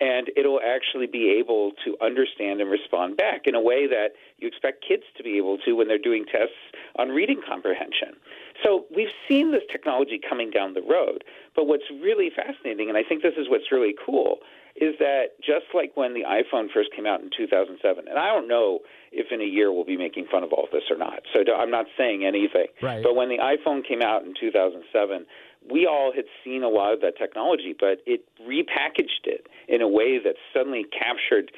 and 0.00 0.30
it'll 0.36 0.60
actually 0.64 1.06
be 1.06 1.34
able 1.38 1.72
to 1.84 1.96
understand 2.00 2.60
and 2.60 2.70
respond 2.70 3.16
back 3.16 3.42
in 3.46 3.54
a 3.54 3.60
way 3.60 3.86
that 3.86 4.10
you 4.38 4.46
expect 4.46 4.84
kids 4.86 5.02
to 5.16 5.22
be 5.22 5.36
able 5.36 5.58
to 5.58 5.72
when 5.72 5.88
they're 5.88 5.98
doing 5.98 6.24
tests 6.24 6.54
on 6.96 7.08
reading 7.08 7.40
comprehension. 7.46 8.14
So 8.62 8.86
we've 8.94 9.12
seen 9.28 9.50
this 9.50 9.62
technology 9.70 10.20
coming 10.28 10.50
down 10.50 10.74
the 10.74 10.82
road, 10.82 11.24
but 11.56 11.66
what's 11.66 11.90
really 11.90 12.30
fascinating, 12.30 12.88
and 12.88 12.96
I 12.96 13.02
think 13.02 13.22
this 13.22 13.34
is 13.36 13.48
what's 13.48 13.72
really 13.72 13.94
cool, 14.04 14.38
is 14.80 14.94
that 14.98 15.38
just 15.40 15.66
like 15.74 15.92
when 15.96 16.14
the 16.14 16.22
iPhone 16.22 16.70
first 16.72 16.90
came 16.94 17.06
out 17.06 17.20
in 17.20 17.30
2007, 17.36 18.08
and 18.08 18.18
I 18.18 18.32
don't 18.32 18.48
know 18.48 18.80
if 19.12 19.32
in 19.32 19.40
a 19.40 19.44
year 19.44 19.72
we'll 19.72 19.84
be 19.84 19.96
making 19.96 20.26
fun 20.30 20.42
of 20.42 20.52
all 20.52 20.68
this 20.72 20.84
or 20.90 20.96
not, 20.96 21.20
so 21.32 21.40
I'm 21.54 21.70
not 21.70 21.86
saying 21.96 22.24
anything. 22.24 22.66
Right. 22.82 23.02
But 23.02 23.14
when 23.16 23.28
the 23.28 23.38
iPhone 23.38 23.86
came 23.86 24.02
out 24.02 24.24
in 24.24 24.34
2007, 24.38 25.26
we 25.70 25.86
all 25.86 26.12
had 26.14 26.24
seen 26.44 26.62
a 26.62 26.68
lot 26.68 26.94
of 26.94 27.00
that 27.00 27.18
technology, 27.18 27.74
but 27.78 27.98
it 28.06 28.24
repackaged 28.46 29.26
it 29.26 29.46
in 29.66 29.82
a 29.82 29.88
way 29.88 30.18
that 30.22 30.36
suddenly 30.54 30.84
captured 30.84 31.50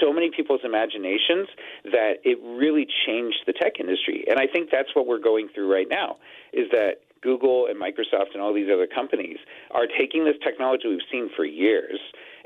so 0.00 0.12
many 0.12 0.30
people's 0.30 0.60
imaginations 0.64 1.48
that 1.84 2.20
it 2.24 2.38
really 2.42 2.86
changed 3.06 3.38
the 3.46 3.52
tech 3.52 3.80
industry. 3.80 4.24
And 4.28 4.38
I 4.38 4.46
think 4.46 4.70
that's 4.70 4.94
what 4.94 5.06
we're 5.06 5.18
going 5.18 5.48
through 5.54 5.72
right 5.72 5.88
now 5.88 6.16
is 6.52 6.70
that 6.72 7.00
Google 7.22 7.66
and 7.66 7.80
Microsoft 7.80 8.32
and 8.34 8.42
all 8.42 8.54
these 8.54 8.68
other 8.72 8.86
companies 8.86 9.38
are 9.70 9.86
taking 9.86 10.24
this 10.24 10.36
technology 10.42 10.88
we've 10.88 11.00
seen 11.10 11.30
for 11.34 11.44
years 11.44 11.98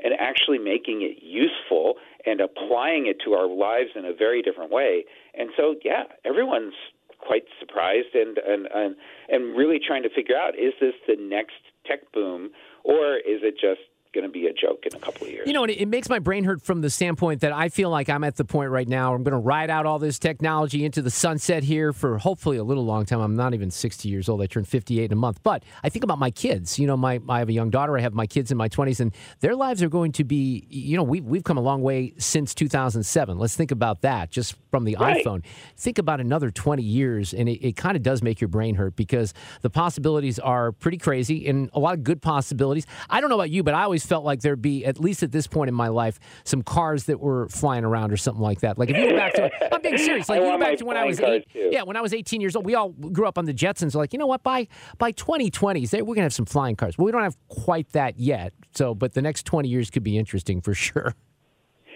and 0.03 0.13
actually 0.19 0.57
making 0.57 1.01
it 1.01 1.23
useful 1.23 1.95
and 2.25 2.41
applying 2.41 3.07
it 3.07 3.17
to 3.25 3.33
our 3.33 3.47
lives 3.47 3.91
in 3.95 4.05
a 4.05 4.13
very 4.13 4.41
different 4.41 4.71
way. 4.71 5.05
And 5.33 5.49
so, 5.55 5.75
yeah, 5.83 6.03
everyone's 6.25 6.73
quite 7.19 7.43
surprised 7.59 8.13
and 8.13 8.37
and 8.37 8.67
and, 8.73 8.95
and 9.29 9.55
really 9.55 9.79
trying 9.79 10.03
to 10.03 10.09
figure 10.09 10.35
out 10.35 10.55
is 10.59 10.73
this 10.81 10.93
the 11.07 11.15
next 11.17 11.55
tech 11.85 11.99
boom 12.13 12.51
or 12.83 13.15
is 13.17 13.39
it 13.43 13.55
just 13.55 13.79
going 14.13 14.23
to 14.25 14.31
be 14.31 14.47
a 14.47 14.53
joke 14.53 14.85
in 14.85 14.95
a 14.95 14.99
couple 14.99 15.27
of 15.27 15.33
years. 15.33 15.47
You 15.47 15.53
know, 15.53 15.63
it, 15.63 15.71
it 15.71 15.87
makes 15.87 16.07
my 16.07 16.19
brain 16.19 16.43
hurt 16.43 16.61
from 16.61 16.81
the 16.81 16.89
standpoint 16.89 17.41
that 17.41 17.51
I 17.51 17.69
feel 17.69 17.89
like 17.89 18.09
I'm 18.09 18.23
at 18.23 18.35
the 18.35 18.45
point 18.45 18.69
right 18.69 18.87
now. 18.87 19.13
I'm 19.13 19.23
going 19.23 19.33
to 19.33 19.37
ride 19.37 19.69
out 19.69 19.85
all 19.85 19.99
this 19.99 20.19
technology 20.19 20.85
into 20.85 21.01
the 21.01 21.09
sunset 21.09 21.63
here 21.63 21.91
for 21.91 22.17
hopefully 22.17 22.57
a 22.57 22.63
little 22.63 22.85
long 22.85 23.05
time. 23.05 23.19
I'm 23.19 23.35
not 23.35 23.53
even 23.53 23.71
60 23.71 24.07
years 24.07 24.29
old. 24.29 24.41
I 24.41 24.45
turn 24.45 24.63
58 24.63 25.05
in 25.05 25.11
a 25.11 25.15
month. 25.15 25.41
But 25.43 25.63
I 25.83 25.89
think 25.89 26.03
about 26.03 26.19
my 26.19 26.31
kids. 26.31 26.77
You 26.77 26.87
know, 26.87 26.95
my 26.95 27.19
I 27.27 27.39
have 27.39 27.49
a 27.49 27.53
young 27.53 27.69
daughter. 27.69 27.97
I 27.97 28.01
have 28.01 28.13
my 28.13 28.27
kids 28.27 28.51
in 28.51 28.57
my 28.57 28.69
20s, 28.69 28.99
and 28.99 29.13
their 29.39 29.55
lives 29.55 29.81
are 29.81 29.89
going 29.89 30.11
to 30.13 30.23
be. 30.23 30.65
You 30.69 30.95
know, 30.95 31.03
we 31.03 31.21
we've 31.21 31.43
come 31.43 31.57
a 31.57 31.61
long 31.61 31.81
way 31.81 32.13
since 32.17 32.53
2007. 32.53 33.37
Let's 33.37 33.55
think 33.55 33.71
about 33.71 34.01
that 34.01 34.29
just 34.29 34.55
from 34.69 34.83
the 34.83 34.95
right. 34.99 35.25
iPhone. 35.25 35.43
Think 35.77 35.97
about 35.97 36.19
another 36.19 36.51
20 36.51 36.83
years, 36.83 37.33
and 37.33 37.49
it, 37.49 37.65
it 37.65 37.75
kind 37.75 37.95
of 37.95 38.03
does 38.03 38.21
make 38.21 38.39
your 38.39 38.47
brain 38.47 38.75
hurt 38.75 38.95
because 38.95 39.33
the 39.61 39.69
possibilities 39.69 40.39
are 40.39 40.71
pretty 40.71 40.97
crazy 40.97 41.47
and 41.47 41.69
a 41.73 41.79
lot 41.79 41.93
of 41.93 42.03
good 42.03 42.21
possibilities. 42.21 42.85
I 43.09 43.21
don't 43.21 43.29
know 43.29 43.35
about 43.35 43.49
you, 43.49 43.63
but 43.63 43.73
I 43.73 43.83
always 43.83 44.02
always 44.03 44.09
felt 44.09 44.25
like 44.25 44.41
there'd 44.41 44.61
be 44.61 44.85
at 44.85 44.99
least 44.99 45.23
at 45.23 45.31
this 45.31 45.47
point 45.47 45.69
in 45.69 45.75
my 45.75 45.87
life 45.87 46.19
some 46.43 46.61
cars 46.61 47.05
that 47.05 47.19
were 47.19 47.47
flying 47.49 47.83
around 47.83 48.11
or 48.11 48.17
something 48.17 48.41
like 48.41 48.61
that. 48.61 48.77
Like 48.77 48.89
if 48.89 48.97
you 48.97 49.09
go 49.09 49.15
back 49.15 49.33
to, 49.35 49.73
I'm 49.73 49.81
being 49.81 49.97
serious. 50.09 50.29
Like 50.29 50.41
you 50.41 50.47
go 50.47 50.59
back 50.59 50.77
to 50.77 50.85
when 50.85 50.97
I 50.97 51.05
was 51.05 51.19
eight, 51.19 51.47
yeah, 51.53 51.83
when 51.83 51.95
I 51.95 52.01
was 52.01 52.13
18 52.13 52.41
years 52.41 52.55
old, 52.55 52.65
we 52.65 52.75
all 52.75 52.89
grew 52.89 53.27
up 53.27 53.37
on 53.37 53.45
the 53.45 53.53
Jetsons. 53.53 53.95
Like 53.95 54.13
you 54.13 54.19
know 54.19 54.27
what, 54.27 54.43
by 54.43 54.67
by 54.97 55.11
2020s, 55.11 55.93
we're 56.01 56.15
gonna 56.15 56.23
have 56.23 56.33
some 56.33 56.45
flying 56.45 56.75
cars. 56.75 56.97
Well, 56.97 57.05
we 57.05 57.11
don't 57.11 57.23
have 57.23 57.37
quite 57.47 57.91
that 57.93 58.19
yet. 58.19 58.53
So, 58.73 58.95
but 58.95 59.13
the 59.13 59.21
next 59.21 59.45
20 59.45 59.69
years 59.69 59.89
could 59.89 60.03
be 60.03 60.17
interesting 60.17 60.61
for 60.61 60.73
sure. 60.83 61.15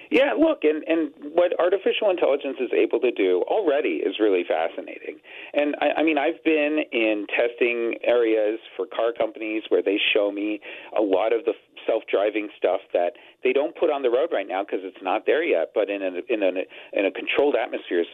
Yeah, 0.09 0.31
look, 0.39 0.59
and, 0.63 0.83
and 0.87 1.11
what 1.33 1.51
artificial 1.59 2.09
intelligence 2.09 2.57
is 2.61 2.71
able 2.71 2.99
to 3.01 3.11
do 3.11 3.43
already 3.47 3.99
is 3.99 4.15
really 4.19 4.43
fascinating. 4.47 5.19
And 5.53 5.75
I, 5.81 5.99
I 5.99 6.03
mean, 6.03 6.17
I've 6.17 6.41
been 6.45 6.79
in 6.91 7.27
testing 7.35 7.95
areas 8.03 8.59
for 8.77 8.85
car 8.85 9.11
companies 9.17 9.63
where 9.67 9.83
they 9.83 9.97
show 10.13 10.31
me 10.31 10.61
a 10.97 11.01
lot 11.01 11.33
of 11.33 11.43
the 11.43 11.53
self-driving 11.87 12.49
stuff 12.57 12.81
that 12.93 13.13
they 13.43 13.53
don't 13.53 13.75
put 13.75 13.89
on 13.89 14.03
the 14.03 14.09
road 14.09 14.29
right 14.31 14.47
now 14.47 14.63
because 14.63 14.81
it's 14.83 15.01
not 15.01 15.25
there 15.25 15.43
yet. 15.43 15.71
But 15.73 15.89
in 15.89 16.03
a, 16.03 16.11
in 16.27 16.43
a 16.43 16.51
in 16.93 17.05
a 17.05 17.11
controlled 17.11 17.55
atmosphere, 17.55 18.01
is 18.01 18.07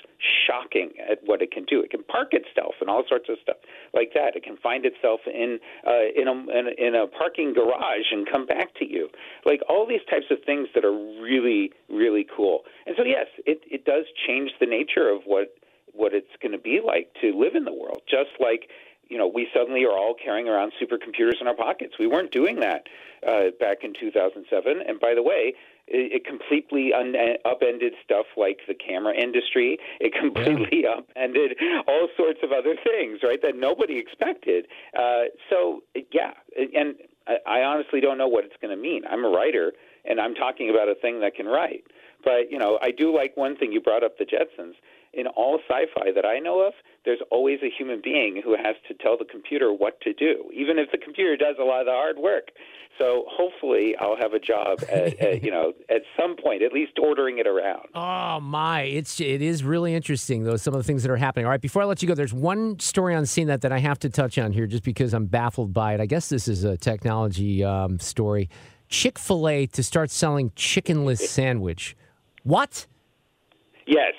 shocking 0.48 0.92
at 1.02 1.20
what 1.26 1.42
it 1.42 1.52
can 1.52 1.66
do. 1.66 1.82
It 1.82 1.90
can 1.90 2.04
park 2.04 2.30
itself 2.32 2.76
and 2.80 2.90
all 2.90 3.04
sorts 3.10 3.28
of 3.30 3.38
stuff 3.42 3.58
like 3.94 4.12
that. 4.14 4.36
It 4.36 4.44
can 4.44 4.58
find 4.58 4.86
itself 4.86 5.22
in 5.26 5.60
uh, 5.86 6.08
in 6.16 6.28
a 6.28 6.34
in 6.78 6.96
a 6.96 7.08
parking 7.08 7.54
garage 7.54 8.08
and 8.12 8.30
come 8.30 8.46
back 8.46 8.76
to 8.76 8.86
you. 8.86 9.10
Like 9.46 9.62
all 9.68 9.88
these 9.88 10.06
types 10.10 10.28
of 10.30 10.38
things 10.46 10.70
that 10.76 10.86
are 10.86 10.94
really 10.94 11.72
really 11.90 12.26
cool. 12.30 12.62
And 12.86 12.96
so 12.98 13.04
yes, 13.04 13.28
it 13.46 13.62
it 13.70 13.86
does 13.86 14.06
change 14.28 14.52
the 14.60 14.68
nature 14.68 15.10
of 15.10 15.24
what 15.26 15.56
what 15.94 16.14
it's 16.14 16.34
going 16.42 16.52
to 16.52 16.58
be 16.58 16.82
like 16.84 17.14
to 17.22 17.38
live 17.38 17.56
in 17.56 17.66
the 17.66 17.74
world. 17.74 18.02
Just 18.10 18.32
like 18.40 18.70
you 19.14 19.20
know, 19.20 19.28
we 19.28 19.48
suddenly 19.54 19.86
are 19.86 19.92
all 19.92 20.16
carrying 20.16 20.48
around 20.50 20.74
supercomputers 20.82 21.40
in 21.40 21.48
our 21.48 21.56
pockets. 21.56 21.94
We 22.00 22.08
weren't 22.08 22.32
doing 22.32 22.60
that 22.62 22.88
uh, 23.28 23.52
back 23.60 23.84
in 23.84 23.94
2007. 23.94 24.82
And 24.88 25.00
by 25.00 25.14
the 25.14 25.22
way, 25.22 25.54
it, 25.86 26.14
it 26.14 26.26
completely 26.26 26.94
un- 26.98 27.14
upended 27.46 27.94
stuff 28.04 28.26
like 28.36 28.62
the 28.68 28.74
camera 28.74 29.14
industry. 29.14 29.78
It 30.00 30.16
completely 30.20 30.82
yeah. 30.82 30.96
upended 30.98 31.56
all 31.88 32.08
sorts 32.18 32.40
of 32.42 32.52
other 32.52 32.74
things, 32.84 33.20
right, 33.22 33.40
that 33.44 33.56
nobody 33.56 34.00
expected. 34.00 34.66
Uh, 34.98 35.30
so, 35.48 35.84
yeah, 36.12 36.34
and 36.58 36.96
I, 37.28 37.60
I 37.60 37.62
honestly 37.62 38.02
don't 38.02 38.18
know 38.18 38.28
what 38.28 38.46
it's 38.46 38.56
going 38.60 38.76
to 38.76 38.82
mean. 38.82 39.04
I'm 39.08 39.24
a 39.24 39.30
writer, 39.30 39.74
and 40.06 40.20
I'm 40.20 40.34
talking 40.34 40.72
about 40.72 40.90
a 40.90 40.96
thing 40.96 41.22
that 41.22 41.36
can 41.36 41.46
write. 41.46 41.84
But, 42.26 42.50
you 42.50 42.58
know, 42.58 42.80
I 42.82 42.90
do 42.90 43.16
like 43.16 43.38
one 43.38 43.58
thing 43.58 43.72
you 43.74 43.80
brought 43.80 44.04
up 44.04 44.18
the 44.18 44.26
Jetsons 44.26 44.74
in 45.14 45.28
all 45.28 45.60
sci-fi 45.68 46.12
that 46.16 46.26
I 46.26 46.40
know 46.40 46.66
of, 46.66 46.74
there's 47.06 47.20
always 47.32 47.60
a 47.64 47.70
human 47.70 48.02
being 48.04 48.42
who 48.44 48.56
has 48.56 48.76
to 48.88 48.94
tell 48.96 49.18
the 49.18 49.26
computer 49.26 49.72
what 49.72 50.00
to 50.02 50.14
do, 50.14 50.50
even 50.54 50.80
if 50.80 50.92
the 50.92 50.98
computer 50.98 51.38
does 51.38 51.56
a 51.60 51.64
lot 51.64 51.82
of 51.82 51.86
the 51.86 51.92
hard 51.92 52.18
work. 52.18 52.50
So 53.00 53.26
hopefully, 53.28 53.96
I'll 54.00 54.18
have 54.18 54.34
a 54.34 54.40
job 54.40 54.80
at, 54.92 55.20
at 55.20 55.44
you 55.44 55.52
know 55.52 55.74
at 55.90 56.02
some 56.20 56.36
point, 56.36 56.62
at 56.62 56.72
least 56.72 56.94
ordering 57.02 57.40
it 57.40 57.48
around. 57.48 57.88
Oh 57.96 58.40
my, 58.40 58.82
it's 58.82 59.20
it 59.20 59.42
is 59.42 59.64
really 59.64 59.96
interesting 59.96 60.44
though. 60.44 60.58
Some 60.58 60.74
of 60.74 60.80
the 60.80 60.84
things 60.84 61.04
that 61.04 61.12
are 61.12 61.18
happening. 61.18 61.46
All 61.46 61.52
right, 61.52 61.62
before 61.62 61.82
I 61.82 61.86
let 61.86 62.02
you 62.02 62.08
go, 62.08 62.16
there's 62.16 62.34
one 62.34 62.80
story 62.80 63.16
on 63.16 63.24
CNET 63.24 63.62
that 63.62 63.72
I 63.72 63.80
have 63.80 64.00
to 64.00 64.10
touch 64.10 64.38
on 64.38 64.52
here, 64.52 64.68
just 64.68 64.84
because 64.84 65.14
I'm 65.14 65.26
baffled 65.26 65.74
by 65.74 65.96
it. 65.96 66.02
I 66.02 66.06
guess 66.06 66.30
this 66.30 66.48
is 66.48 66.64
a 66.64 66.78
technology 66.78 67.64
um, 67.64 68.00
story. 68.00 68.50
Chick 68.90 69.18
Fil 69.18 69.48
A 69.48 69.66
to 69.68 69.82
start 69.82 70.12
selling 70.12 70.52
chickenless 70.52 71.28
sandwich. 71.28 71.98
What? 72.44 72.86
Yes. 73.88 74.14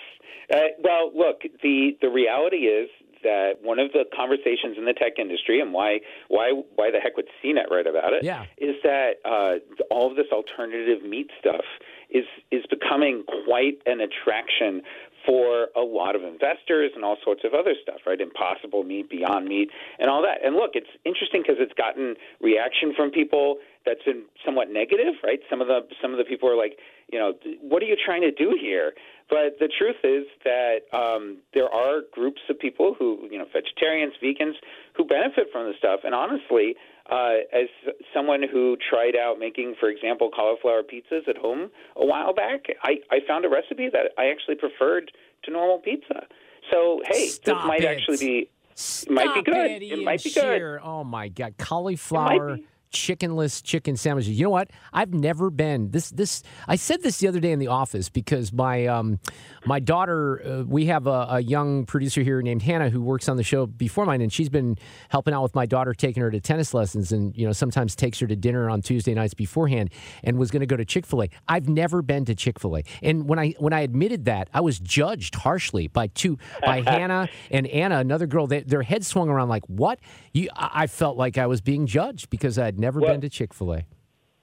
Uh, 0.52 0.58
well, 0.82 1.10
look, 1.14 1.42
the 1.62 1.96
the 2.00 2.08
reality 2.08 2.66
is 2.66 2.88
that 3.22 3.62
one 3.62 3.78
of 3.78 3.90
the 3.92 4.04
conversations 4.14 4.76
in 4.76 4.84
the 4.84 4.92
tech 4.92 5.18
industry, 5.18 5.60
and 5.60 5.72
why 5.72 6.00
why 6.28 6.52
why 6.76 6.90
the 6.90 6.98
heck 7.00 7.16
would 7.16 7.28
CNET 7.42 7.70
write 7.70 7.86
about 7.86 8.12
it, 8.12 8.22
Yeah. 8.22 8.44
is 8.58 8.76
that 8.82 9.14
uh, 9.24 9.54
all 9.90 10.10
of 10.10 10.16
this 10.16 10.26
alternative 10.30 11.02
meat 11.02 11.30
stuff 11.40 11.64
is 12.10 12.26
is 12.50 12.64
becoming 12.70 13.24
quite 13.46 13.78
an 13.86 14.00
attraction 14.00 14.82
for 15.26 15.68
a 15.74 15.80
lot 15.80 16.14
of 16.14 16.22
investors 16.22 16.90
and 16.94 17.02
all 17.02 17.16
sorts 17.24 17.44
of 17.44 17.54
other 17.54 17.72
stuff, 17.82 18.00
right? 18.06 18.20
Impossible 18.20 18.84
meat, 18.84 19.08
beyond 19.08 19.46
meat, 19.48 19.70
and 19.98 20.10
all 20.10 20.20
that. 20.20 20.44
And 20.44 20.54
look, 20.54 20.72
it's 20.74 20.90
interesting 21.06 21.40
because 21.40 21.56
it's 21.58 21.72
gotten 21.72 22.14
reaction 22.42 22.92
from 22.94 23.10
people 23.10 23.56
that's 23.84 24.02
been 24.04 24.24
somewhat 24.44 24.70
negative, 24.70 25.14
right? 25.22 25.40
Some 25.50 25.60
of 25.60 25.68
the 25.68 25.80
some 26.00 26.12
of 26.12 26.18
the 26.18 26.24
people 26.24 26.48
are 26.48 26.56
like, 26.56 26.78
you 27.12 27.18
know, 27.18 27.32
what 27.60 27.82
are 27.82 27.86
you 27.86 27.96
trying 28.04 28.22
to 28.22 28.30
do 28.32 28.56
here? 28.60 28.92
But 29.28 29.56
the 29.58 29.68
truth 29.78 29.96
is 30.04 30.26
that 30.44 30.84
um, 30.92 31.38
there 31.54 31.68
are 31.68 32.00
groups 32.12 32.40
of 32.50 32.58
people 32.58 32.94
who, 32.98 33.26
you 33.30 33.38
know, 33.38 33.46
vegetarians, 33.52 34.12
vegans, 34.22 34.54
who 34.96 35.04
benefit 35.04 35.46
from 35.50 35.66
this 35.66 35.76
stuff. 35.78 36.00
And 36.04 36.14
honestly, 36.14 36.76
uh, 37.10 37.44
as 37.52 37.68
someone 38.12 38.42
who 38.50 38.76
tried 38.90 39.16
out 39.16 39.38
making, 39.38 39.76
for 39.80 39.88
example, 39.88 40.30
cauliflower 40.34 40.82
pizzas 40.82 41.26
at 41.28 41.36
home 41.36 41.70
a 41.96 42.04
while 42.04 42.34
back, 42.34 42.66
I, 42.82 42.96
I 43.10 43.20
found 43.26 43.44
a 43.44 43.48
recipe 43.48 43.88
that 43.92 44.12
I 44.18 44.26
actually 44.26 44.56
preferred 44.56 45.10
to 45.44 45.50
normal 45.50 45.78
pizza. 45.78 46.26
So 46.70 47.02
hey, 47.10 47.28
Stop 47.28 47.62
this 47.62 47.66
might 47.66 47.84
it. 47.84 47.86
actually 47.86 48.16
be 48.18 48.50
it 48.76 49.10
might 49.10 49.34
be 49.34 49.42
good. 49.42 49.70
It, 49.70 49.82
It 49.82 50.04
might 50.04 50.22
be 50.22 50.32
good. 50.32 50.60
Sherr. 50.60 50.80
Oh 50.82 51.04
my 51.04 51.28
God, 51.28 51.54
cauliflower. 51.58 52.58
Chickenless 52.94 53.62
chicken 53.62 53.96
sandwiches. 53.96 54.38
You 54.38 54.44
know 54.44 54.50
what? 54.50 54.70
I've 54.92 55.12
never 55.12 55.50
been 55.50 55.90
this. 55.90 56.10
This 56.10 56.42
I 56.68 56.76
said 56.76 57.02
this 57.02 57.18
the 57.18 57.28
other 57.28 57.40
day 57.40 57.52
in 57.52 57.58
the 57.58 57.66
office 57.66 58.08
because 58.08 58.52
my 58.52 58.86
um, 58.86 59.18
my 59.66 59.80
daughter. 59.80 60.42
Uh, 60.44 60.64
we 60.64 60.86
have 60.86 61.06
a, 61.06 61.26
a 61.30 61.40
young 61.40 61.86
producer 61.86 62.22
here 62.22 62.40
named 62.40 62.62
Hannah 62.62 62.90
who 62.90 63.02
works 63.02 63.28
on 63.28 63.36
the 63.36 63.42
show 63.42 63.66
before 63.66 64.06
mine, 64.06 64.20
and 64.20 64.32
she's 64.32 64.48
been 64.48 64.78
helping 65.08 65.34
out 65.34 65.42
with 65.42 65.54
my 65.54 65.66
daughter, 65.66 65.92
taking 65.94 66.22
her 66.22 66.30
to 66.30 66.40
tennis 66.40 66.72
lessons, 66.72 67.12
and 67.12 67.36
you 67.36 67.46
know 67.46 67.52
sometimes 67.52 67.96
takes 67.96 68.18
her 68.20 68.26
to 68.26 68.36
dinner 68.36 68.70
on 68.70 68.82
Tuesday 68.82 69.14
nights 69.14 69.34
beforehand, 69.34 69.90
and 70.22 70.38
was 70.38 70.50
going 70.50 70.60
to 70.60 70.66
go 70.66 70.76
to 70.76 70.84
Chick 70.84 71.06
Fil 71.06 71.24
A. 71.24 71.28
I've 71.48 71.68
never 71.68 72.02
been 72.02 72.24
to 72.26 72.34
Chick 72.34 72.58
Fil 72.58 72.78
A, 72.78 72.82
and 73.02 73.28
when 73.28 73.38
I 73.38 73.54
when 73.58 73.72
I 73.72 73.80
admitted 73.80 74.26
that, 74.26 74.48
I 74.54 74.60
was 74.60 74.78
judged 74.78 75.34
harshly 75.34 75.88
by 75.88 76.08
two 76.08 76.38
by 76.64 76.80
Hannah 76.86 77.28
and 77.50 77.66
Anna, 77.66 77.98
another 77.98 78.26
girl. 78.26 78.46
They, 78.46 78.60
their 78.60 78.82
heads 78.82 79.06
swung 79.06 79.28
around 79.28 79.48
like, 79.48 79.64
"What?" 79.66 79.98
You, 80.32 80.48
I 80.56 80.86
felt 80.86 81.16
like 81.16 81.38
I 81.38 81.46
was 81.46 81.60
being 81.60 81.86
judged 81.86 82.30
because 82.30 82.58
I 82.58 82.64
had 82.64 82.78
never 82.84 83.00
Well- 83.00 83.12
been 83.12 83.20
to 83.22 83.28
Chick 83.30 83.52
Fil 83.54 83.72
A. 83.74 83.82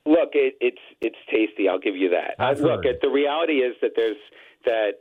Look, 0.06 0.32
it, 0.34 0.56
it's 0.60 0.82
it's 1.00 1.18
tasty. 1.32 1.70
I'll 1.70 1.78
give 1.80 1.96
you 1.96 2.10
that. 2.10 2.34
I've 2.40 2.60
Uh, 2.60 2.70
look, 2.70 2.84
heard. 2.86 2.98
the 3.02 3.10
reality 3.10 3.62
is 3.62 3.76
that 3.82 3.92
there's 3.96 4.18
that 4.66 4.94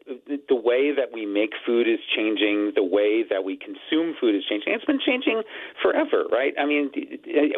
the 0.48 0.54
way 0.54 0.90
that 0.92 1.12
we 1.12 1.24
make 1.26 1.52
food 1.66 1.86
is 1.88 1.98
changing. 2.16 2.72
The 2.74 2.82
way 2.84 3.22
that 3.24 3.42
we 3.44 3.56
consume 3.56 4.14
food 4.20 4.34
is 4.34 4.44
changing. 4.48 4.72
It's 4.72 4.84
been 4.86 5.00
changing 5.00 5.42
forever, 5.82 6.24
right? 6.32 6.54
I 6.58 6.64
mean, 6.64 6.90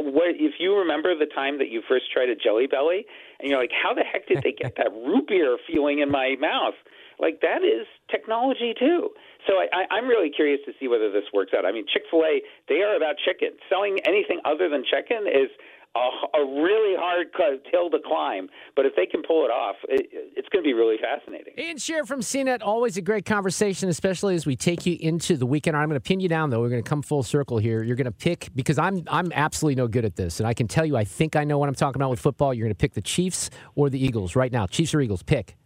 what, 0.00 0.34
if 0.34 0.54
you 0.58 0.76
remember 0.78 1.16
the 1.16 1.26
time 1.26 1.58
that 1.58 1.68
you 1.68 1.80
first 1.88 2.10
tried 2.12 2.28
a 2.28 2.34
Jelly 2.36 2.66
Belly, 2.66 3.06
and 3.40 3.50
you're 3.50 3.60
like, 3.60 3.70
how 3.72 3.92
the 3.94 4.02
heck 4.02 4.26
did 4.26 4.42
they 4.42 4.50
get 4.52 4.74
that 4.78 4.90
root 4.92 5.28
beer 5.28 5.58
feeling 5.66 5.98
in 6.00 6.10
my 6.10 6.34
mouth? 6.40 6.74
Like 7.20 7.40
that 7.42 7.62
is 7.62 7.86
technology 8.10 8.74
too. 8.76 9.10
So 9.46 9.54
I, 9.62 9.66
I, 9.72 9.82
I'm 9.94 10.08
really 10.08 10.30
curious 10.30 10.60
to 10.66 10.72
see 10.80 10.88
whether 10.88 11.10
this 11.12 11.24
works 11.32 11.52
out. 11.56 11.64
I 11.64 11.70
mean, 11.70 11.86
Chick 11.92 12.02
Fil 12.10 12.24
A, 12.24 12.42
they 12.68 12.82
are 12.82 12.96
about 12.96 13.14
chicken. 13.24 13.50
Selling 13.68 13.98
anything 14.04 14.40
other 14.44 14.68
than 14.68 14.82
chicken 14.82 15.26
is 15.28 15.50
a, 15.94 16.38
a 16.38 16.62
really 16.62 16.96
hard 16.96 17.28
hill 17.70 17.90
to 17.90 17.98
climb. 18.04 18.48
But 18.74 18.86
if 18.86 18.94
they 18.96 19.06
can 19.06 19.22
pull 19.22 19.44
it 19.44 19.50
off, 19.50 19.76
it, 19.88 20.08
it's 20.12 20.48
going 20.48 20.62
to 20.62 20.66
be 20.66 20.72
really 20.72 20.96
fascinating. 21.00 21.54
Ian 21.58 21.76
Sherr 21.76 22.06
from 22.06 22.20
CNET, 22.20 22.60
always 22.62 22.96
a 22.96 23.02
great 23.02 23.24
conversation, 23.24 23.88
especially 23.88 24.34
as 24.34 24.46
we 24.46 24.56
take 24.56 24.86
you 24.86 24.96
into 25.00 25.36
the 25.36 25.46
weekend. 25.46 25.76
I'm 25.76 25.88
going 25.88 26.00
to 26.00 26.06
pin 26.06 26.20
you 26.20 26.28
down, 26.28 26.50
though. 26.50 26.60
We're 26.60 26.70
going 26.70 26.82
to 26.82 26.88
come 26.88 27.02
full 27.02 27.22
circle 27.22 27.58
here. 27.58 27.82
You're 27.82 27.96
going 27.96 28.06
to 28.06 28.12
pick 28.12 28.48
because 28.54 28.78
I'm 28.78 29.04
I'm 29.08 29.32
absolutely 29.32 29.76
no 29.76 29.88
good 29.88 30.04
at 30.04 30.16
this, 30.16 30.40
and 30.40 30.46
I 30.46 30.54
can 30.54 30.68
tell 30.68 30.86
you, 30.86 30.96
I 30.96 31.04
think 31.04 31.36
I 31.36 31.44
know 31.44 31.58
what 31.58 31.68
I'm 31.68 31.74
talking 31.74 32.00
about 32.00 32.10
with 32.10 32.20
football. 32.20 32.54
You're 32.54 32.66
going 32.66 32.74
to 32.74 32.78
pick 32.78 32.94
the 32.94 33.02
Chiefs 33.02 33.50
or 33.74 33.90
the 33.90 34.02
Eagles 34.02 34.34
right 34.36 34.52
now. 34.52 34.66
Chiefs 34.66 34.94
or 34.94 35.00
Eagles? 35.00 35.22
Pick. 35.22 35.56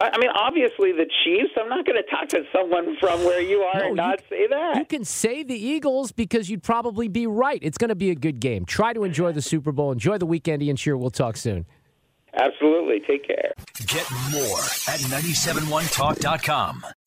I, 0.00 0.10
I 0.12 0.18
mean, 0.18 0.30
obviously 0.34 0.92
the 0.92 1.06
Chiefs. 1.24 1.50
I'm 1.60 1.68
not 1.68 1.84
going 1.84 2.00
to 2.00 2.08
talk 2.08 2.28
to 2.28 2.42
someone 2.52 2.96
from 3.00 3.24
where 3.24 3.40
you 3.40 3.58
are 3.60 3.80
No, 3.80 3.86
and 3.86 3.90
you- 3.90 3.96
not 3.96 4.20
say 4.28 4.46
that. 4.46 4.76
You 4.76 4.84
can 4.84 5.04
say 5.04 5.42
the 5.42 5.56
Eagles 5.56 6.12
because 6.12 6.48
you'd 6.48 6.62
probably 6.62 7.08
be 7.08 7.26
right. 7.26 7.58
It's 7.62 7.78
going 7.78 7.88
to 7.88 7.94
be 7.96 8.10
a 8.10 8.14
good 8.14 8.38
game. 8.40 8.64
Try 8.64 8.92
to 8.92 9.02
enjoy 9.04 9.32
the 9.32 9.42
Super 9.42 9.72
Bowl. 9.72 9.90
Enjoy 9.92 10.16
the 10.18 10.26
weekend, 10.26 10.62
Ian 10.62 10.76
Sherr. 10.76 10.98
We'll 10.98 11.10
talk 11.10 11.36
soon. 11.36 11.66
Absolutely. 12.34 13.00
Take 13.00 13.26
care. 13.26 13.52
Get 13.86 14.08
more 14.30 14.58
at 14.86 15.00
971talk.com. 15.10 16.84